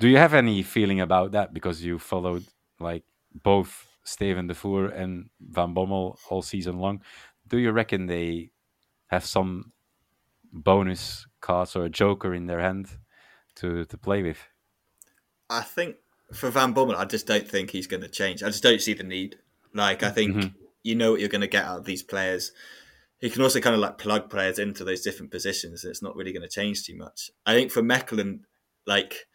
[0.00, 2.44] Do you have any feeling about that because you followed
[2.80, 3.04] like
[3.42, 7.02] both Steven Defour and Van Bommel all season long.
[7.46, 8.50] Do you reckon they
[9.08, 9.72] have some
[10.52, 12.98] bonus cards or a joker in their hand
[13.56, 14.38] to to play with?
[15.50, 15.96] I think
[16.32, 18.42] for Van Bommel, I just don't think he's going to change.
[18.42, 19.36] I just don't see the need.
[19.72, 20.56] Like, I think mm-hmm.
[20.82, 22.52] you know what you're going to get out of these players.
[23.20, 25.84] He can also kind of like plug players into those different positions.
[25.84, 27.30] it's not really going to change too much.
[27.46, 28.40] I think for Mechelen,
[28.86, 29.26] like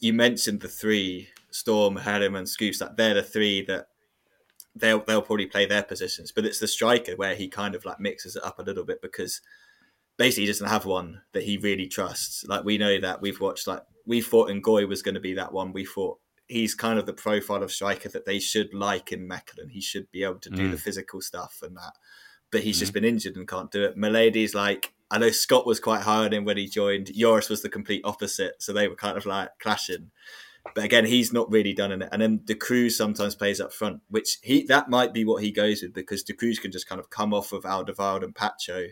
[0.00, 2.78] you mentioned, the three Storm, Harim, and Schoofs.
[2.78, 3.88] That they're the three that
[4.78, 6.32] they'll they'll probably play their positions.
[6.32, 9.02] But it's the striker where he kind of like mixes it up a little bit
[9.02, 9.40] because
[10.16, 12.44] basically he doesn't have one that he really trusts.
[12.46, 15.52] Like we know that we've watched like we thought Ngoy was going to be that
[15.52, 15.72] one.
[15.72, 19.70] We thought he's kind of the profile of striker that they should like in Mechelen.
[19.70, 20.70] He should be able to do mm.
[20.70, 21.92] the physical stuff and that.
[22.50, 22.80] But he's mm.
[22.80, 23.96] just been injured and can't do it.
[23.96, 27.10] Malede's like I know Scott was quite high on him when he joined.
[27.14, 30.10] Joris was the complete opposite, so they were kind of like clashing.
[30.74, 32.08] But again, he's not really done in it.
[32.12, 35.50] And then De Cruz sometimes plays up front, which he that might be what he
[35.50, 38.88] goes with because De Cruz can just kind of come off of Alderweireld and Pacho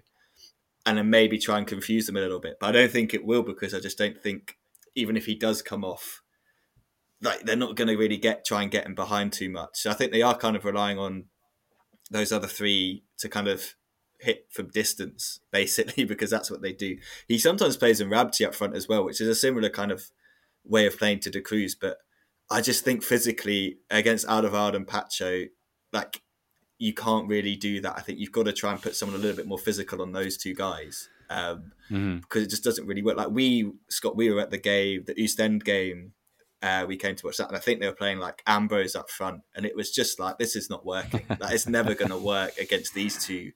[0.85, 2.57] and then maybe try and confuse them a little bit.
[2.61, 4.57] But I don't think it will because I just don't think
[4.95, 6.23] even if he does come off,
[7.21, 9.81] like they're not going to really get try and get him behind too much.
[9.81, 11.25] So I think they are kind of relying on
[12.11, 13.75] those other three to kind of
[14.21, 16.99] hit from distance, basically, because that's what they do.
[17.27, 20.11] He sometimes plays Mrabti up front as well, which is a similar kind of
[20.69, 21.99] way of playing to De Cruz, but
[22.51, 25.47] I just think physically against Alderweireld and Pacho,
[25.93, 26.23] like
[26.79, 27.95] you can't really do that.
[27.97, 30.13] I think you've got to try and put someone a little bit more physical on
[30.13, 32.19] those two guys um, mm-hmm.
[32.19, 33.17] because it just doesn't really work.
[33.17, 36.13] Like we, Scott, we were at the game, the East End game.
[36.63, 39.11] Uh, we came to watch that, and I think they were playing like Ambrose up
[39.11, 41.25] front, and it was just like this is not working.
[41.41, 43.53] like it's never going to work against these two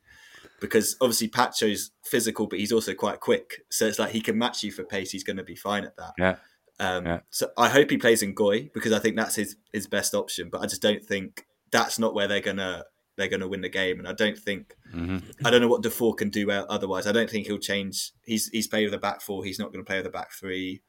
[0.61, 3.64] because obviously Pacho's physical, but he's also quite quick.
[3.70, 5.11] So it's like he can match you for pace.
[5.11, 6.12] He's going to be fine at that.
[6.18, 6.36] Yeah.
[6.81, 7.20] Um, yeah.
[7.28, 10.49] So I hope he plays Ngoy because I think that's his his best option.
[10.51, 12.85] But I just don't think that's not where they're gonna
[13.16, 13.99] they're gonna win the game.
[13.99, 15.18] And I don't think mm-hmm.
[15.45, 17.07] I don't know what Defour can do otherwise.
[17.07, 18.12] I don't think he'll change.
[18.24, 19.45] He's he's played with the back four.
[19.45, 20.81] He's not going to play with the back three.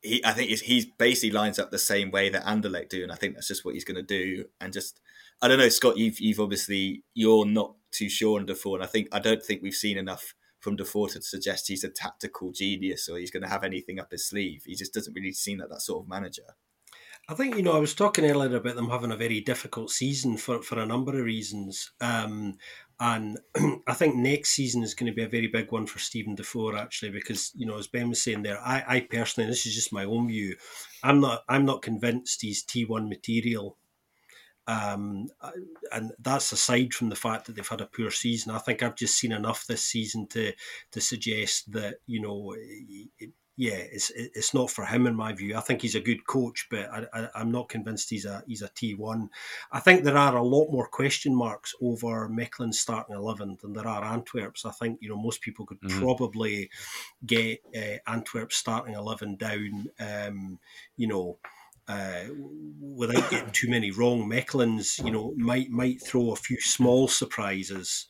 [0.00, 3.12] He, I think he's, he's basically lines up the same way that Anderlecht do, and
[3.12, 4.46] I think that's just what he's going to do.
[4.60, 5.00] And just
[5.42, 5.98] I don't know, Scott.
[5.98, 9.62] You've you've obviously you're not too sure on Defour, and I think I don't think
[9.62, 10.34] we've seen enough
[10.64, 14.10] from Defour to suggest he's a tactical genius or he's going to have anything up
[14.10, 14.62] his sleeve.
[14.66, 16.56] He just doesn't really seem like that sort of manager.
[17.28, 20.36] I think you know I was talking earlier about them having a very difficult season
[20.36, 22.58] for for a number of reasons, um,
[23.00, 23.38] and
[23.86, 26.76] I think next season is going to be a very big one for Steven Defour
[26.76, 29.92] actually because you know as Ben was saying there, I, I personally this is just
[29.92, 30.54] my own view,
[31.02, 33.78] I'm not I'm not convinced he's T one material
[34.66, 35.28] um,
[35.92, 38.52] and that's aside from the fact that they've had a poor season.
[38.52, 40.52] I think I've just seen enough this season to
[40.92, 45.56] to suggest that you know, it, yeah, it's it's not for him in my view.
[45.56, 48.70] I think he's a good coach, but I, am not convinced he's a he's a
[48.74, 49.30] T one.
[49.70, 53.86] I think there are a lot more question marks over Mechelen's starting eleven than there
[53.86, 54.64] are Antwerp's.
[54.64, 56.00] I think you know most people could mm-hmm.
[56.00, 56.70] probably
[57.24, 59.86] get uh, Antwerp's starting eleven down.
[60.00, 60.58] Um,
[60.96, 61.38] you know
[61.88, 62.24] uh,
[62.80, 68.06] without getting too many wrong, Mechelen's you know might might throw a few small surprises.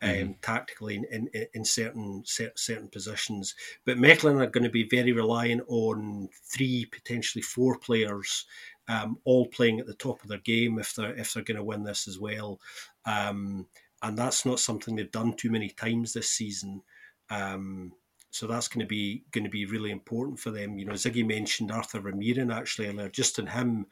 [0.00, 0.32] Um, mm-hmm.
[0.42, 5.62] tactically in, in, in, certain certain positions, but Mechelen are going to be very reliant
[5.66, 8.44] on three potentially four players,
[8.86, 11.64] um, all playing at the top of their game if they're if they're going to
[11.64, 12.60] win this as well,
[13.06, 13.66] um,
[14.00, 16.82] and that's not something they've done too many times this season.
[17.28, 17.92] Um,
[18.30, 20.78] so that's going to be going to be really important for them.
[20.78, 23.08] You know, Ziggy mentioned Arthur Vermeeren actually earlier.
[23.08, 23.86] Just in him,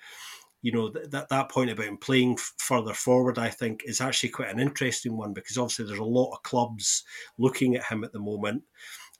[0.62, 4.30] you know, that that point about him playing f- further forward, I think, is actually
[4.30, 7.04] quite an interesting one because obviously there's a lot of clubs
[7.38, 8.62] looking at him at the moment.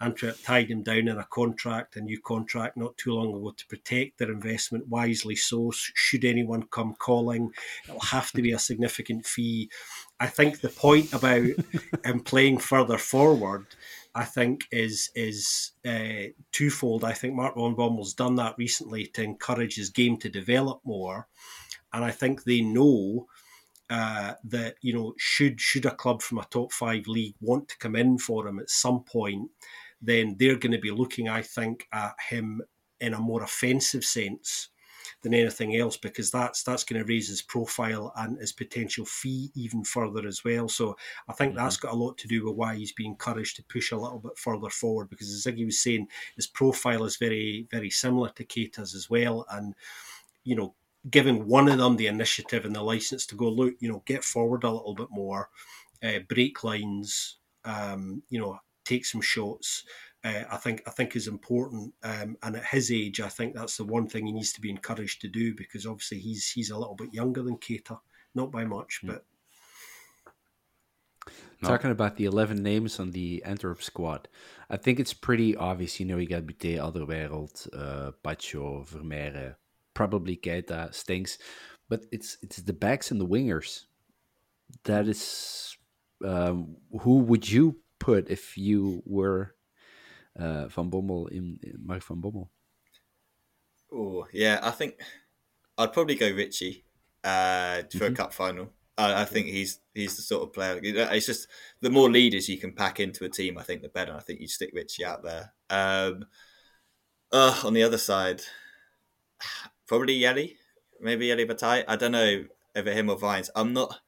[0.01, 3.67] Antwerp tied him down in a contract, a new contract, not too long ago to
[3.67, 5.37] protect their investment wisely.
[5.37, 7.51] So, should anyone come calling,
[7.89, 9.71] it'll have to be a significant fee.
[10.21, 11.47] I think the point about
[12.05, 13.67] him playing further forward
[14.17, 17.05] I think is is uh, twofold.
[17.05, 21.29] I think Mark Van Bommel's done that recently to encourage his game to develop more,
[21.93, 23.27] and I think they know
[23.91, 27.79] uh, that you know should should a club from a top five league want to
[27.79, 29.51] come in for him at some point,
[30.01, 32.63] then they're going to be looking, I think, at him
[32.99, 34.71] in a more offensive sense
[35.23, 39.51] than anything else because that's that's going to raise his profile and his potential fee
[39.55, 40.69] even further as well.
[40.69, 40.97] So
[41.29, 41.65] I think mm-hmm.
[41.65, 44.19] that's got a lot to do with why he's being encouraged to push a little
[44.19, 48.45] bit further forward because as Ziggy was saying, his profile is very very similar to
[48.45, 49.75] Keita's as well, and
[50.45, 50.75] you know
[51.11, 54.25] giving one of them the initiative and the license to go look, you know, get
[54.25, 55.49] forward a little bit more,
[56.03, 59.85] uh, break lines, um, you know, take some shots
[60.27, 61.95] uh, I think I think is important.
[62.03, 64.71] Um, and at his age, I think that's the one thing he needs to be
[64.71, 67.99] encouraged to do because obviously he's he's a little bit younger than Keita,
[68.35, 69.09] not by much, mm.
[69.09, 69.25] but.
[71.63, 71.71] No.
[71.71, 74.29] Talking about the 11 names on the Antwerp squad,
[74.69, 75.99] I think it's pretty obvious.
[75.99, 79.57] You know, you got Butez, Alderweireld, uh, Pacho, Vermeer,
[79.95, 81.39] probably Keita, Stengs,
[81.89, 83.85] but it's it's the backs and the wingers.
[84.85, 85.79] That is,
[86.23, 89.56] um, who would you put if you were
[90.39, 92.49] uh, Van Bommel in, in Mark Van Bommel?
[93.93, 95.01] Oh yeah, I think
[95.79, 96.85] I'd probably go Richie
[97.25, 98.13] uh, for mm-hmm.
[98.13, 98.71] a cup final.
[98.99, 100.81] I, I, think he's he's the sort of player.
[100.83, 101.49] It's just
[101.81, 104.15] the more leaders you can pack into a team, I think the better.
[104.15, 105.53] I think you stick Richie out there.
[105.71, 106.25] Um,
[107.33, 108.43] uh, on the other side,
[109.87, 110.49] probably Jelle,
[111.01, 111.85] maybe Jelle Bataille.
[111.87, 113.51] I don't know over him or Vines.
[113.55, 114.01] I'm not.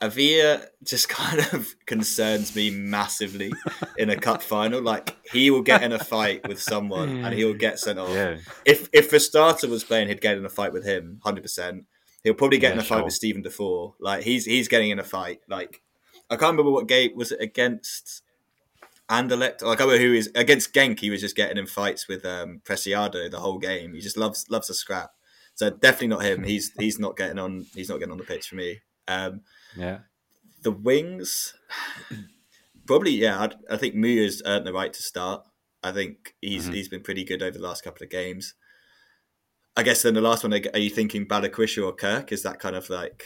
[0.00, 3.52] Avila just kind of concerns me massively
[3.98, 4.82] in a cup final.
[4.82, 8.10] Like he will get in a fight with someone and he'll get sent off.
[8.10, 8.38] Yeah.
[8.64, 11.86] If if the starter was playing, he'd get in a fight with him, hundred percent.
[12.22, 13.04] He'll probably get yeah, in a fight sure.
[13.04, 13.94] with Steven Defour.
[14.00, 15.40] Like he's he's getting in a fight.
[15.48, 15.82] Like
[16.28, 18.22] I can't remember what game was it against
[19.08, 19.62] Anderlecht.
[19.62, 20.98] Like I remember who is against Genk.
[21.00, 23.94] He was just getting in fights with um, Preciado the whole game.
[23.94, 25.12] He just loves loves a scrap.
[25.54, 26.42] So definitely not him.
[26.44, 27.66] He's he's not getting on.
[27.74, 28.80] He's not getting on the pitch for me.
[29.08, 29.42] Um,
[29.76, 29.98] yeah.
[30.62, 31.54] The wings,
[32.86, 33.42] probably yeah.
[33.42, 33.94] I'd, i think
[34.44, 35.44] earned the right to start.
[35.82, 36.72] I think he's mm-hmm.
[36.72, 38.54] he's been pretty good over the last couple of games.
[39.76, 42.32] I guess then the last one, are you thinking Balikwisha or Kirk?
[42.32, 43.24] Is that kind of like?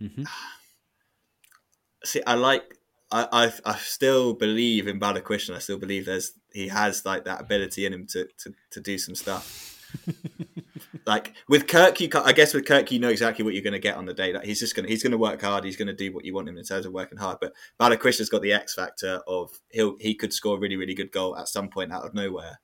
[0.00, 0.24] Mm-hmm.
[2.04, 2.76] See, I like.
[3.12, 5.56] I, I, I still believe in Balikwisha.
[5.56, 8.98] I still believe there's he has like that ability in him to to, to do
[8.98, 9.84] some stuff.
[11.06, 13.72] like with Kirk, you can I guess with Kirk, you know exactly what you're going
[13.72, 14.32] to get on the day.
[14.32, 15.64] That he's just going to he's going to work hard.
[15.64, 17.38] He's going to do what you want him in terms of working hard.
[17.40, 21.12] But Balikwisha's got the X factor of he'll he could score a really really good
[21.12, 22.60] goal at some point out of nowhere.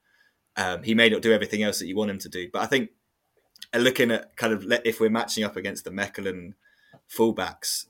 [0.57, 2.67] Um, he may not do everything else that you want him to do, but I
[2.67, 2.91] think
[3.75, 6.53] uh, looking at kind of if we're matching up against the Mechelen
[7.11, 7.87] fullbacks,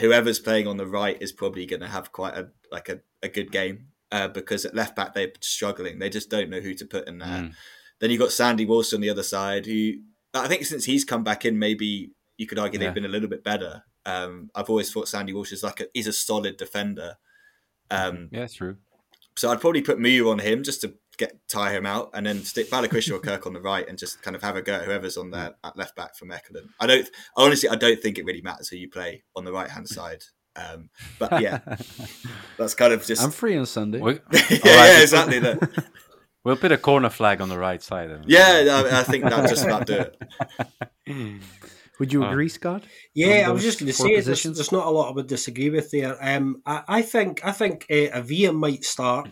[0.00, 3.28] whoever's playing on the right is probably going to have quite a like a, a
[3.28, 5.98] good game uh, because at left back they're struggling.
[5.98, 7.28] They just don't know who to put in there.
[7.28, 7.54] Mm.
[8.00, 9.94] Then you've got Sandy Walsh on the other side, who
[10.34, 12.86] I think since he's come back in, maybe you could argue yeah.
[12.86, 13.82] they've been a little bit better.
[14.06, 17.16] Um, I've always thought Sandy Walsh is like a, he's a solid defender.
[17.90, 18.76] Um, yeah, it's true.
[19.36, 22.42] So I'd probably put Muja on him just to get tire him out, and then
[22.44, 24.84] stick Balikwisha or Kirk on the right, and just kind of have a go at
[24.84, 26.68] whoever's on there at left back for Mechelen.
[26.80, 29.68] I don't honestly, I don't think it really matters who you play on the right
[29.68, 30.24] hand side.
[30.56, 31.60] Um, but yeah,
[32.56, 33.22] that's kind of just.
[33.22, 34.00] I'm free on Sunday.
[34.00, 34.18] yeah,
[34.64, 35.40] yeah, exactly.
[36.44, 38.10] We'll put a corner flag on the right side.
[38.26, 40.22] Yeah, I, I think that just about do it.
[41.98, 42.84] Would you agree, Scott?
[43.12, 45.68] Yeah, I was just going to say there's, there's, not a lot I would disagree
[45.68, 46.16] with there.
[46.20, 49.28] Um, I, I, think I think uh, Avila might start.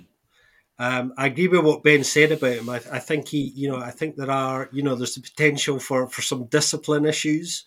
[0.79, 2.69] Um, I agree with what Ben said about him.
[2.69, 5.79] I, I, think he, you know, I think there are, you know, there's the potential
[5.79, 7.65] for for some discipline issues,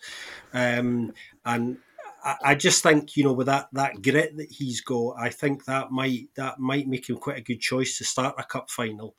[0.52, 1.12] um,
[1.44, 1.78] and
[2.22, 5.64] I, I just think, you know, with that that grit that he's got, I think
[5.64, 9.14] that might that might make him quite a good choice to start a cup final.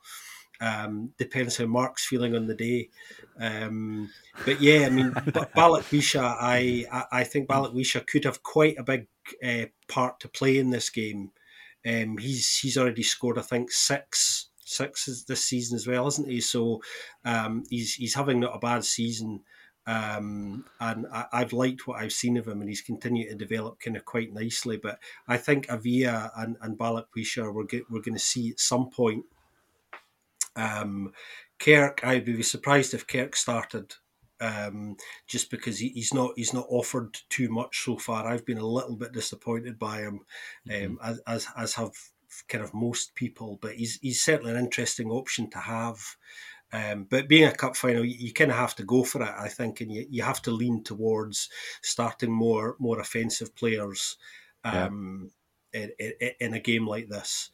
[0.60, 2.90] Um, depends how Mark's feeling on the day.
[3.40, 4.12] Um,
[4.46, 5.12] but yeah, I mean,
[5.56, 9.08] Balikwisha, I, I think Balikwisha could have quite a big
[9.44, 11.32] uh, part to play in this game.
[11.84, 16.42] Um, he's he's already scored, I think, six six this season as well, isn't he?
[16.42, 16.82] So
[17.26, 19.42] um, he's he's having not a bad season.
[19.88, 23.80] Um, and I, have liked what I've seen of him, and he's continued to develop
[23.80, 24.78] kind of quite nicely.
[24.78, 28.90] But I think Avila and, and Balikwisha we're, get, we're going to see at some
[28.90, 29.26] point
[30.56, 31.14] um,
[31.60, 33.94] Kirk, I'd be surprised if Kirk started,
[34.40, 38.28] um, just because he, he's not he's not offered too much so far.
[38.28, 40.22] I've been a little bit disappointed by him,
[40.70, 40.96] um, mm-hmm.
[41.04, 41.94] as, as as have
[42.48, 43.60] kind of most people.
[43.62, 46.00] But he's he's certainly an interesting option to have.
[46.74, 49.34] Um, but being a cup final, you, you kind of have to go for it,
[49.38, 51.50] I think, and you, you have to lean towards
[51.82, 54.18] starting more more offensive players
[54.64, 55.32] um,
[55.74, 55.88] yeah.
[56.00, 57.50] in, in, in, a game like this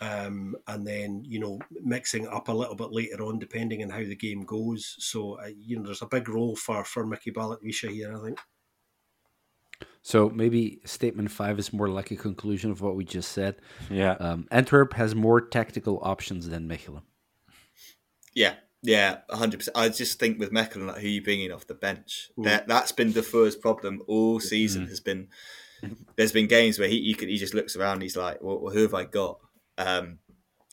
[0.00, 3.90] um, and then you know mixing it up a little bit later on depending on
[3.90, 4.96] how the game goes.
[4.98, 8.38] So uh, you know there's a big role for for Mickey Balikwisha here, I think.
[10.02, 13.56] So maybe statement five is more like a conclusion of what we just said.
[13.90, 17.02] Yeah, um, Antwerp has more tactical options than Mechelen.
[18.34, 19.76] Yeah, yeah, hundred percent.
[19.76, 23.12] I just think with Mechelen, like who you bringing off the bench, that that's been
[23.12, 24.86] the first problem all season.
[24.86, 24.88] Mm.
[24.88, 25.28] Has been
[26.16, 28.82] there's been games where he could, he just looks around, and he's like, well, who
[28.82, 29.38] have I got?
[29.76, 30.18] Um,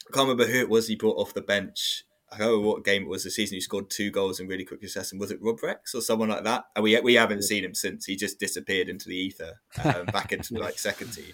[0.09, 2.03] I can't remember who it was he brought off the bench.
[2.31, 4.65] I don't know what game it was the season he scored two goals in really
[4.65, 5.17] quick succession.
[5.17, 6.65] Was it Rob Rex or someone like that?
[6.75, 8.05] And we we haven't seen him since.
[8.05, 11.33] He just disappeared into the ether, um, back into like second team.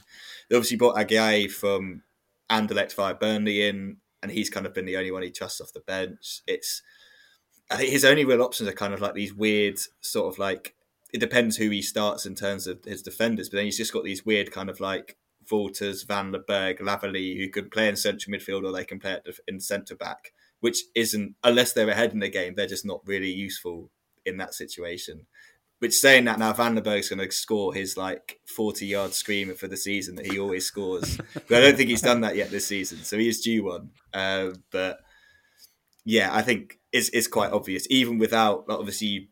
[0.49, 2.03] They obviously brought Aguiar from
[2.49, 5.73] Anderlecht via Burnley in, and he's kind of been the only one he trusts off
[5.73, 6.41] the bench.
[6.47, 6.81] It's
[7.69, 10.75] I think his only real options are kind of like these weird sort of like
[11.13, 14.03] it depends who he starts in terms of his defenders, but then he's just got
[14.03, 15.17] these weird kind of like
[15.51, 19.19] Wolters, Van der Berg, Lavallee, who can play in central midfield or they can play
[19.47, 23.31] in centre back, which isn't unless they're ahead in the game, they're just not really
[23.31, 23.91] useful
[24.25, 25.27] in that situation.
[25.83, 29.67] Which saying that now, Van der Berg's going to score his like forty-yard screamer for
[29.67, 32.65] the season that he always scores, but I don't think he's done that yet this
[32.65, 33.89] season, so he is due one.
[34.13, 34.99] Uh, but
[36.05, 39.27] yeah, I think it's it's quite obvious, even without obviously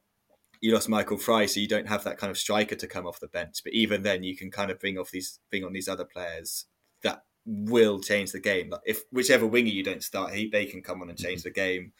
[0.59, 3.21] you lost Michael Frey, so you don't have that kind of striker to come off
[3.21, 3.61] the bench.
[3.63, 6.65] But even then, you can kind of bring off these bring on these other players
[7.01, 8.71] that will change the game.
[8.71, 11.49] Like if whichever winger you don't start, he, they can come on and change the
[11.49, 11.93] game.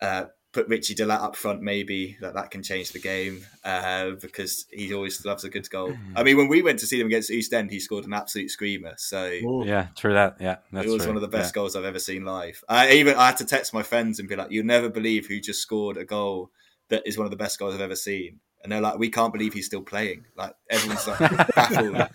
[0.00, 4.10] Uh, put Richie De Laet up front, maybe that that can change the game uh,
[4.20, 5.94] because he always loves a good goal.
[6.14, 8.50] I mean, when we went to see them against East End, he scored an absolute
[8.50, 8.94] screamer.
[8.98, 9.26] So
[9.64, 10.36] yeah, true that.
[10.40, 11.06] Yeah, it was true.
[11.06, 11.60] one of the best yeah.
[11.60, 12.62] goals I've ever seen live.
[12.68, 15.40] I even I had to text my friends and be like, "You'll never believe who
[15.40, 16.50] just scored a goal
[16.88, 19.32] that is one of the best goals I've ever seen." And they're like, "We can't
[19.32, 21.18] believe he's still playing." Like everyone's like
[21.54, 22.08] baffled.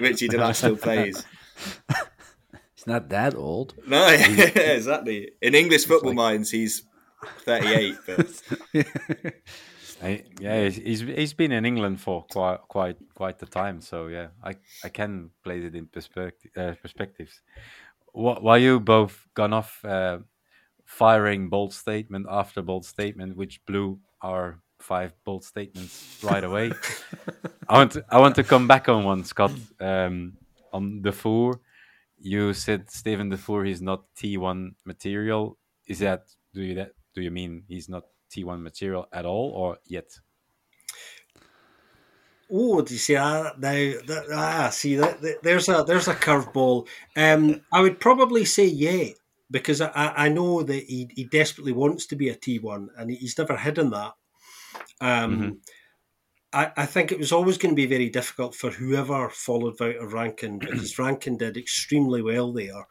[0.00, 1.24] Richie De Laet still plays.
[2.74, 3.74] He's not that old.
[3.86, 5.30] No, exactly.
[5.40, 6.16] In English football like...
[6.16, 6.82] minds, he's
[7.44, 8.42] 38, but
[10.40, 13.80] yeah, he's he's been in England for quite quite quite the time.
[13.80, 17.40] So yeah, I I can place it in perspective uh, perspectives.
[18.12, 20.18] While you both gone off uh,
[20.84, 26.72] firing bold statement after bold statement, which blew our five bold statements right away.
[27.68, 29.52] I want to, I want to come back on one, Scott.
[29.80, 30.34] Um,
[30.72, 31.60] on Defour,
[32.18, 35.56] you said Stephen the Defour he's not T1 material.
[35.86, 39.78] Is that do you that do you mean he's not T1 material at all or
[39.86, 40.10] yet?
[42.50, 43.70] Oh, do you see that now?
[43.72, 46.86] That, ah, see that, that, there's a there's a curveball.
[47.16, 49.12] Um, I would probably say yeah
[49.50, 53.38] because I, I know that he, he desperately wants to be a T1 and he's
[53.38, 54.12] never hidden that.
[55.00, 55.50] Um, mm-hmm.
[56.52, 60.08] I, I think it was always going to be very difficult for whoever followed Wouter
[60.08, 62.86] Vrancken because Vrancken did extremely well there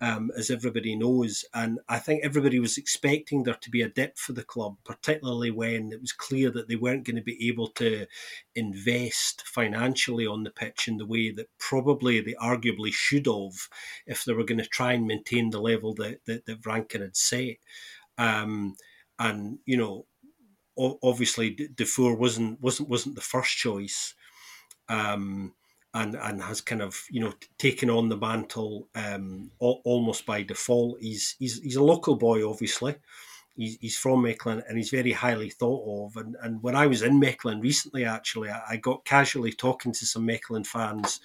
[0.00, 1.44] um, as everybody knows.
[1.54, 5.50] And I think everybody was expecting there to be a dip for the club, particularly
[5.50, 8.06] when it was clear that they weren't going to be able to
[8.54, 13.68] invest financially on the pitch in the way that probably they arguably should have
[14.06, 17.16] if they were going to try and maintain the level that, that, that Vrancken had
[17.16, 17.56] set.
[18.16, 18.76] Um,
[19.18, 20.06] and, you know,
[21.02, 24.14] obviously Defour wasn't wasn't wasn't the first choice.
[24.88, 25.54] Um,
[25.94, 31.00] and and has kind of you know taken on the mantle um, almost by default.
[31.00, 32.96] He's he's he's a local boy, obviously.
[33.56, 36.16] He's, he's from Mechelen and he's very highly thought of.
[36.16, 40.06] And and when I was in Mechelen recently, actually, I, I got casually talking to
[40.06, 41.20] some Mechelen fans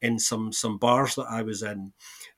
[0.00, 1.92] in some some bars that I was in,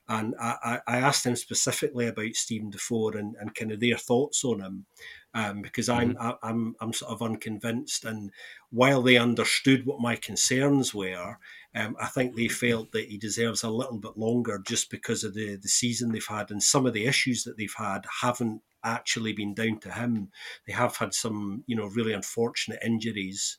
[0.07, 4.43] and I, I asked them specifically about Steven Defour and, and kind of their thoughts
[4.45, 4.85] on him,
[5.33, 6.45] um, because I'm mm-hmm.
[6.45, 8.05] I'm I'm sort of unconvinced.
[8.05, 8.31] And
[8.69, 11.37] while they understood what my concerns were,
[11.77, 15.33] um, I think they felt that he deserves a little bit longer just because of
[15.33, 19.33] the the season they've had and some of the issues that they've had haven't actually
[19.33, 20.29] been down to him.
[20.65, 23.57] They have had some you know really unfortunate injuries.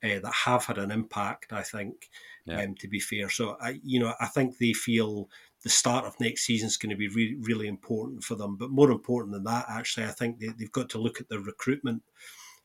[0.00, 2.08] Uh, that have had an impact, I think,
[2.46, 2.62] yeah.
[2.62, 3.28] um, to be fair.
[3.28, 5.28] So, I, you know, I think they feel
[5.64, 8.56] the start of next season is going to be really, really important for them.
[8.56, 11.40] But more important than that, actually, I think they, have got to look at the
[11.40, 12.02] recruitment.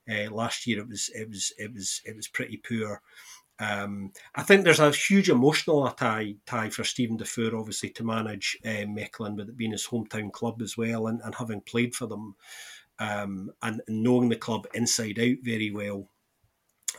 [0.07, 3.01] Uh, last year, it was it was it was it was pretty poor.
[3.60, 8.58] Um, I think there's a huge emotional tie tie for Steven Defour, obviously, to manage
[8.66, 12.08] uh, Mechelen, with it being his hometown club as well, and, and having played for
[12.08, 12.36] them,
[12.99, 16.10] um, and knowing the club inside out very well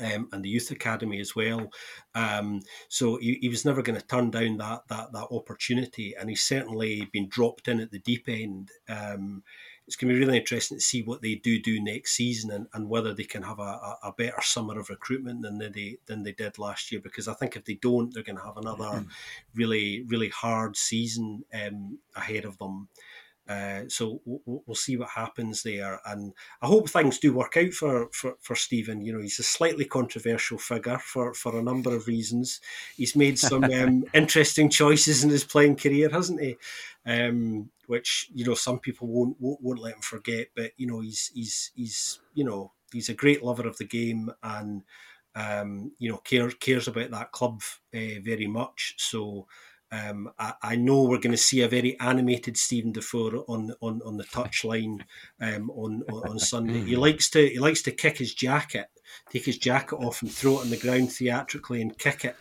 [0.01, 1.71] um, and the youth academy as well.
[2.15, 6.29] Um, so he, he, was never going to turn down that that that opportunity, and
[6.29, 8.71] he's certainly been dropped in at the deep end.
[8.89, 9.43] Um,
[9.87, 12.67] it's going to be really interesting to see what they do do next season and,
[12.73, 16.33] and whether they can have a, a better summer of recruitment than they than they
[16.33, 17.01] did last year.
[17.03, 19.09] Because I think if they don't, they're going to have another mm-hmm.
[19.55, 22.89] really really hard season um, ahead of them.
[23.47, 26.33] Uh, so we'll, we'll, see what happens there, and
[26.63, 29.03] I hope things do work out for, for, for Steven.
[29.03, 32.63] You know, he's a slightly controversial figure for, for a number of reasons.
[32.97, 36.57] He's made some um, interesting choices in his playing career, hasn't he?
[37.05, 40.49] Um, which you know some people won't, won't won't let him forget.
[40.57, 44.31] But you know, he's he's he's you know he's a great lover of the game
[44.43, 44.85] and
[45.35, 47.61] um, you know cares cares about that club
[47.95, 48.95] uh, very much.
[48.97, 49.47] So
[49.95, 54.03] um, I, I, know we're going to see a very animated Steven Defour on on,
[54.05, 55.03] on the touchline
[55.41, 56.81] um, on, on, on Sunday.
[56.81, 58.87] He likes to he likes to kick his jacket,
[59.31, 62.37] take his jacket off, and throw it on the ground theatrically and kick it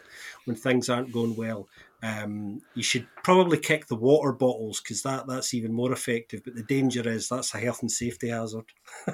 [0.46, 1.68] when things aren't going well.
[2.02, 6.42] Um, you should probably kick the water bottles because that, that's even more effective.
[6.44, 8.66] But the danger is that's a health and safety hazard.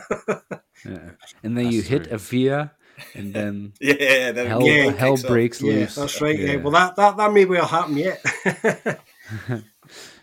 [0.85, 1.11] yeah.
[1.43, 1.99] And then that's you true.
[1.99, 2.71] hit a via,
[3.13, 5.95] and then yeah, then hell, yeah, hell breaks yeah, loose.
[5.95, 6.37] That's right.
[6.37, 6.57] Yeah.
[6.57, 8.23] Well, that, that that may well happen yet.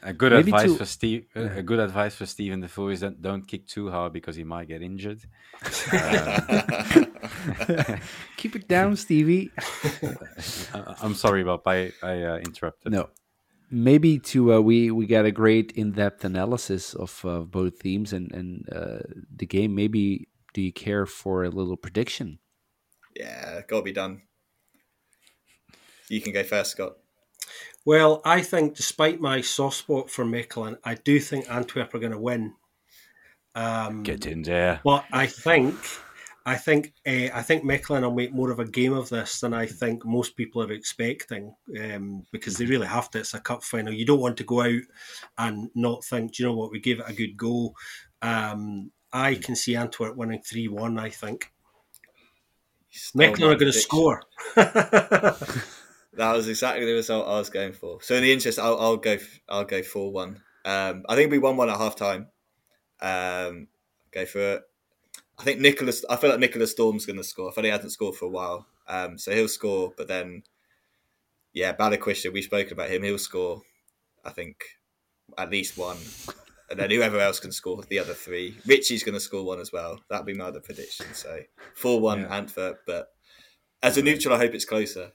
[0.03, 0.79] a good Maybe advice to...
[0.79, 1.27] for Steve.
[1.35, 4.69] A good advice for Steven Defour is that don't kick too hard because he might
[4.69, 5.21] get injured.
[8.37, 9.51] Keep it down, Stevie.
[11.01, 11.67] I'm sorry, Bob.
[11.67, 12.93] I I uh, interrupted.
[12.93, 13.09] No,
[13.71, 18.33] maybe to uh, we we got a great in-depth analysis of uh, both themes and
[18.33, 18.99] and uh,
[19.35, 19.75] the game.
[19.75, 22.39] Maybe do you care for a little prediction?
[23.19, 24.23] Yeah, got to be done.
[26.09, 26.97] You can go first, Scott.
[27.85, 32.13] Well, I think despite my soft spot for Mechelen, I do think Antwerp are going
[32.13, 32.55] to win.
[33.55, 34.81] Um, Get in there.
[34.85, 35.77] But I think
[36.45, 39.53] I think uh, I think Mechelen will make more of a game of this than
[39.53, 43.19] I think most people are expecting um, because they really have to.
[43.19, 43.93] It's a cup final.
[43.93, 44.83] You don't want to go out
[45.39, 47.75] and not think, do you know what, we gave it a good go.
[48.23, 51.51] Um, I can see Antwerp winning 3 1, I think.
[53.17, 54.23] Mechelen are going to score.
[54.55, 55.39] that
[56.17, 58.01] was exactly the result I was going for.
[58.03, 59.19] So in the interest, I'll, I'll go.
[59.49, 60.41] I'll go four one.
[60.65, 62.29] Um, I think we won one at half time.
[63.01, 63.69] Um,
[64.13, 64.63] go for it.
[65.39, 66.05] I think Nicholas.
[66.09, 67.51] I feel like Nicholas Storm's going to score.
[67.51, 69.93] I feel he hasn't scored for a while, um, so he'll score.
[69.97, 70.43] But then,
[71.53, 73.03] yeah, Balikwisha, we've spoken about him.
[73.03, 73.63] He'll score.
[74.25, 74.57] I think
[75.39, 75.99] at least one,
[76.71, 78.57] and then whoever else can score the other three.
[78.67, 80.01] Richie's going to score one as well.
[80.11, 81.07] That'd be my other prediction.
[81.13, 81.41] So
[81.75, 82.37] four one yeah.
[82.37, 83.09] Antwerp, but
[83.83, 85.13] as a neutral, I hope it's closer.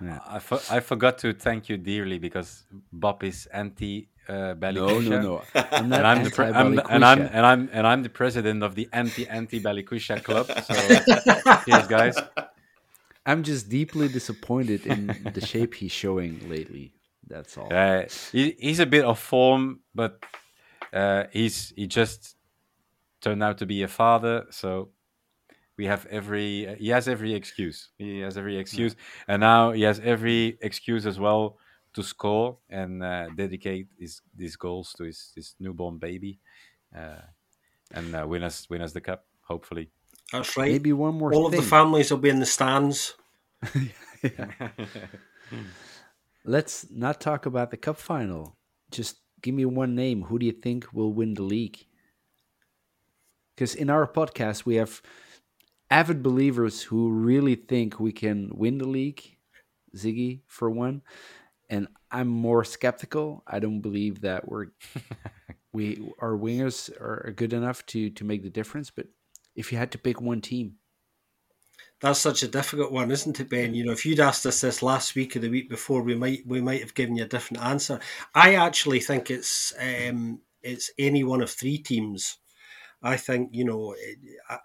[0.00, 0.20] Yeah.
[0.26, 5.00] I, for, I forgot to thank you dearly because Bob is anti uh, No, no,
[5.00, 5.42] no.
[5.54, 8.74] I'm and I'm the pre- I'm, and I'm and I'm and I'm the president of
[8.74, 10.46] the anti anti Balikwisha club.
[10.68, 10.74] So
[11.64, 12.16] cheers, guys.
[13.26, 16.92] I'm just deeply disappointed in the shape he's showing lately.
[17.28, 17.72] That's all.
[17.72, 20.22] Uh, he, he's a bit of form, but
[20.92, 22.36] uh, he's he just
[23.20, 24.90] turned out to be a father, so
[25.76, 27.90] we have every he has every excuse.
[27.98, 29.34] He has every excuse, yeah.
[29.34, 31.58] and now he has every excuse as well
[31.94, 36.40] to score and uh, dedicate his these goals to his, his newborn baby,
[36.96, 37.20] uh,
[37.92, 39.26] and uh, win us win us the cup.
[39.42, 39.90] Hopefully,
[40.32, 40.72] that's right.
[40.72, 41.32] Maybe one more.
[41.34, 41.58] All thing.
[41.58, 43.14] of the families will be in the stands.
[46.48, 48.56] Let's not talk about the cup final.
[48.90, 50.22] Just give me one name.
[50.22, 51.84] Who do you think will win the league?
[53.54, 55.02] Because in our podcast, we have
[55.90, 59.22] avid believers who really think we can win the league.
[59.94, 61.02] Ziggy, for one,
[61.68, 63.42] and I'm more skeptical.
[63.46, 64.68] I don't believe that we're
[65.74, 68.90] we our wingers are good enough to to make the difference.
[68.90, 69.08] But
[69.54, 70.76] if you had to pick one team,
[72.00, 73.74] that's such a difficult one, isn't it, Ben?
[73.74, 76.46] You know, if you'd asked us this last week or the week before, we might
[76.46, 77.98] we might have given you a different answer.
[78.34, 82.38] I actually think it's um, it's any one of three teams.
[83.02, 83.94] I think you know,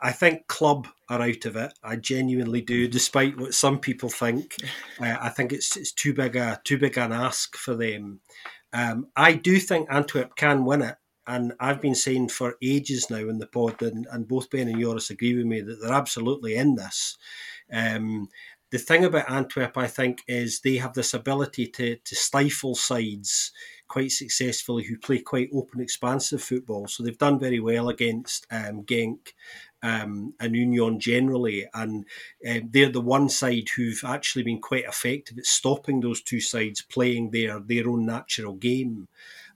[0.02, 1.74] I think club are out of it.
[1.84, 4.56] I genuinely do, despite what some people think.
[5.00, 8.20] Uh, I think it's it's too big a too big an ask for them.
[8.74, 10.96] Um, I do think Antwerp can win it,
[11.28, 14.80] and I've been saying for ages now in the pod, and, and both Ben and
[14.80, 17.18] Joris agree with me that they're absolutely in this.
[17.72, 18.30] Um,
[18.72, 23.52] the thing about Antwerp, I think, is they have this ability to to stifle sides
[23.88, 26.88] quite successfully who play quite open, expansive football.
[26.88, 29.34] So they've done very well against um, Genk
[29.84, 32.06] um, and Union generally, and
[32.50, 36.82] um, they're the one side who've actually been quite effective at stopping those two sides
[36.82, 39.08] playing their their own natural game.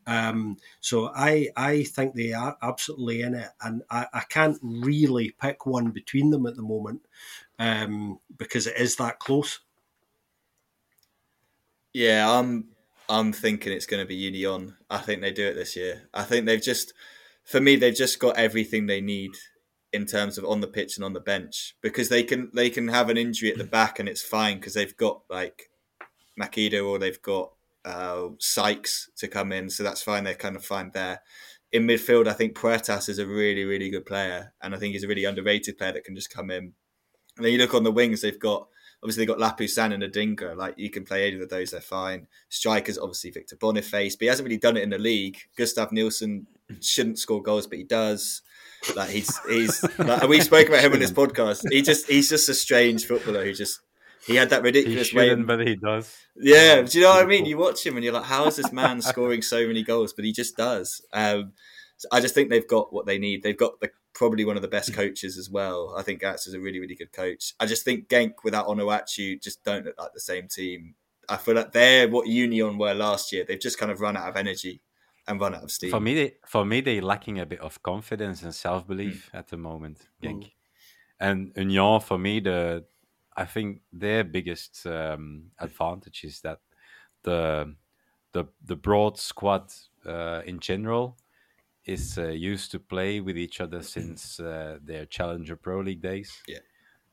[0.08, 5.32] Um, so I I think they are absolutely in it, and I, I can't really
[5.40, 7.02] pick one between them at the moment
[7.60, 9.60] um, because it is that close.
[11.94, 12.70] Yeah, I'm
[13.10, 14.76] I'm thinking it's going to be Union.
[14.90, 16.10] I think they do it this year.
[16.14, 16.94] I think they've just,
[17.44, 19.32] for me, they've just got everything they need
[19.94, 22.90] in terms of on the pitch and on the bench because they can they can
[22.90, 25.70] have an injury at the back and it's fine because they've got like
[26.40, 27.52] Makido or they've got
[27.88, 30.24] uh, Sykes to come in, so that's fine.
[30.24, 31.22] They're kind of fine there.
[31.72, 35.04] In midfield, I think Puertas is a really really good player, and I think he's
[35.04, 36.74] a really underrated player that can just come in.
[37.38, 38.68] And then you look on the wings, they've got
[39.04, 40.58] Obviously, they've got Lapoussin and Adingra.
[40.58, 42.28] Like, you can play either of those, they're fine.
[42.50, 45.38] Strikers, obviously, Victor Boniface, but he hasn't really done it in the league.
[45.56, 46.48] Gustav Nilsson
[46.82, 48.42] shouldn't score goals, but he does.
[48.96, 51.64] Like he's he's like, we spoke about him in this podcast.
[51.72, 53.82] He just he's just a strange footballer who just
[54.28, 55.34] he had that ridiculous he way.
[55.36, 56.16] But he does.
[56.36, 57.46] Yeah, do you know what I mean?
[57.46, 60.14] You watch him and you're like, how is this man scoring so many goals?
[60.14, 61.02] But he just does.
[61.14, 61.54] Um,
[61.98, 63.42] so I just think they've got what they need.
[63.42, 65.96] They've got the probably one of the best coaches as well.
[65.98, 67.54] I think Gats is a really, really good coach.
[67.60, 70.96] I just think Genk without Onuachu just don't look like the same team
[71.30, 73.44] I feel like they're what Union were last year.
[73.46, 74.82] They've just kind of run out of energy
[75.28, 75.92] and run out of steam.
[75.92, 79.40] For me, they, for me, they're lacking a bit of confidence and self belief mm.
[79.40, 80.08] at the moment.
[80.24, 80.44] Genk.
[80.44, 80.52] Mm.
[81.20, 82.86] And Union, for me, the
[83.38, 86.62] I think their biggest um, advantage is that
[87.24, 87.76] the
[88.34, 89.74] the the broad squad
[90.06, 91.18] uh, in general
[91.86, 96.44] is uh, used to play with each other since uh, their Challenger Pro League days.
[96.48, 96.60] Yeah,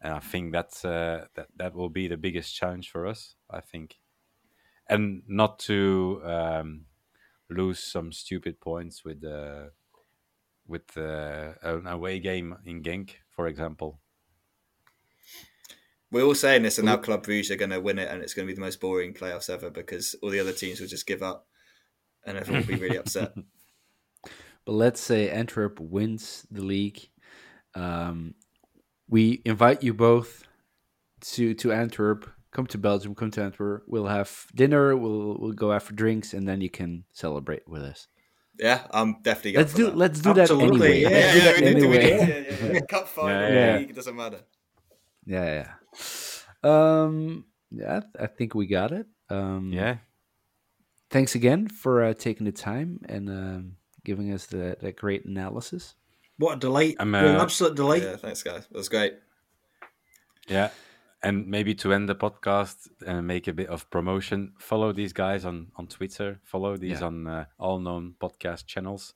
[0.01, 3.37] and I think that's uh, that that will be the biggest challenge for us.
[3.51, 4.01] I think,
[4.89, 6.87] and not to um,
[7.51, 9.70] lose some stupid points with uh,
[10.66, 14.01] with uh, an away game in Genk, for example.
[16.15, 18.35] We're all saying this, and now Club Brugge are going to win it, and it's
[18.35, 21.09] going to be the most boring playoffs ever because all the other teams will just
[21.09, 21.49] give up,
[22.25, 23.35] and everyone will be really upset.
[24.65, 27.11] But let's say Antwerp wins the league.
[27.75, 28.35] Um,
[29.09, 30.45] we invite you both
[31.33, 32.31] to to Antwerp.
[32.53, 33.15] Come to Belgium.
[33.15, 33.83] Come to Antwerp.
[33.87, 34.97] We'll have dinner.
[34.97, 38.07] We'll we'll go out for drinks, and then you can celebrate with us.
[38.59, 39.59] Yeah, I'm definitely.
[39.59, 39.87] Let's do.
[39.87, 39.99] That.
[39.99, 41.03] Let's do Absolutely.
[41.03, 41.25] that anyway.
[41.25, 42.11] Yeah, yeah, yeah, anyway.
[42.11, 43.93] yeah, yeah, Cup final, yeah, yeah.
[43.93, 44.41] doesn't matter.
[45.27, 45.73] Yeah, yeah.
[46.62, 49.07] Um, yeah, I think we got it.
[49.30, 49.99] Um, yeah.
[51.11, 55.95] Thanks again for uh, taking the time and um, giving us the, that great analysis.
[56.38, 56.97] What a delight!
[56.99, 58.03] I'm, uh, an absolute delight.
[58.03, 58.66] Yeah, thanks, guys.
[58.66, 59.14] That was great.
[60.49, 60.70] Yeah,
[61.22, 65.45] and maybe to end the podcast and make a bit of promotion, follow these guys
[65.45, 66.40] on on Twitter.
[66.42, 67.07] Follow these yeah.
[67.07, 69.14] on uh, all known podcast channels.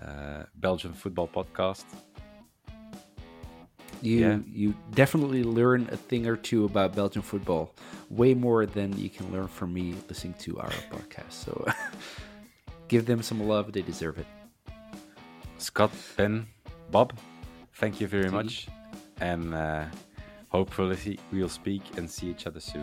[0.00, 1.84] Uh, Belgian Football Podcast.
[4.02, 4.38] You yeah.
[4.52, 7.72] you definitely learn a thing or two about Belgian football,
[8.10, 11.30] way more than you can learn from me listening to our podcast.
[11.30, 11.66] So
[12.88, 14.26] give them some love; they deserve it.
[15.58, 16.46] Scott, Ben,
[16.90, 17.12] Bob,
[17.74, 18.66] thank you very much,
[19.20, 19.84] and uh,
[20.48, 22.82] hopefully we'll speak and see each other soon.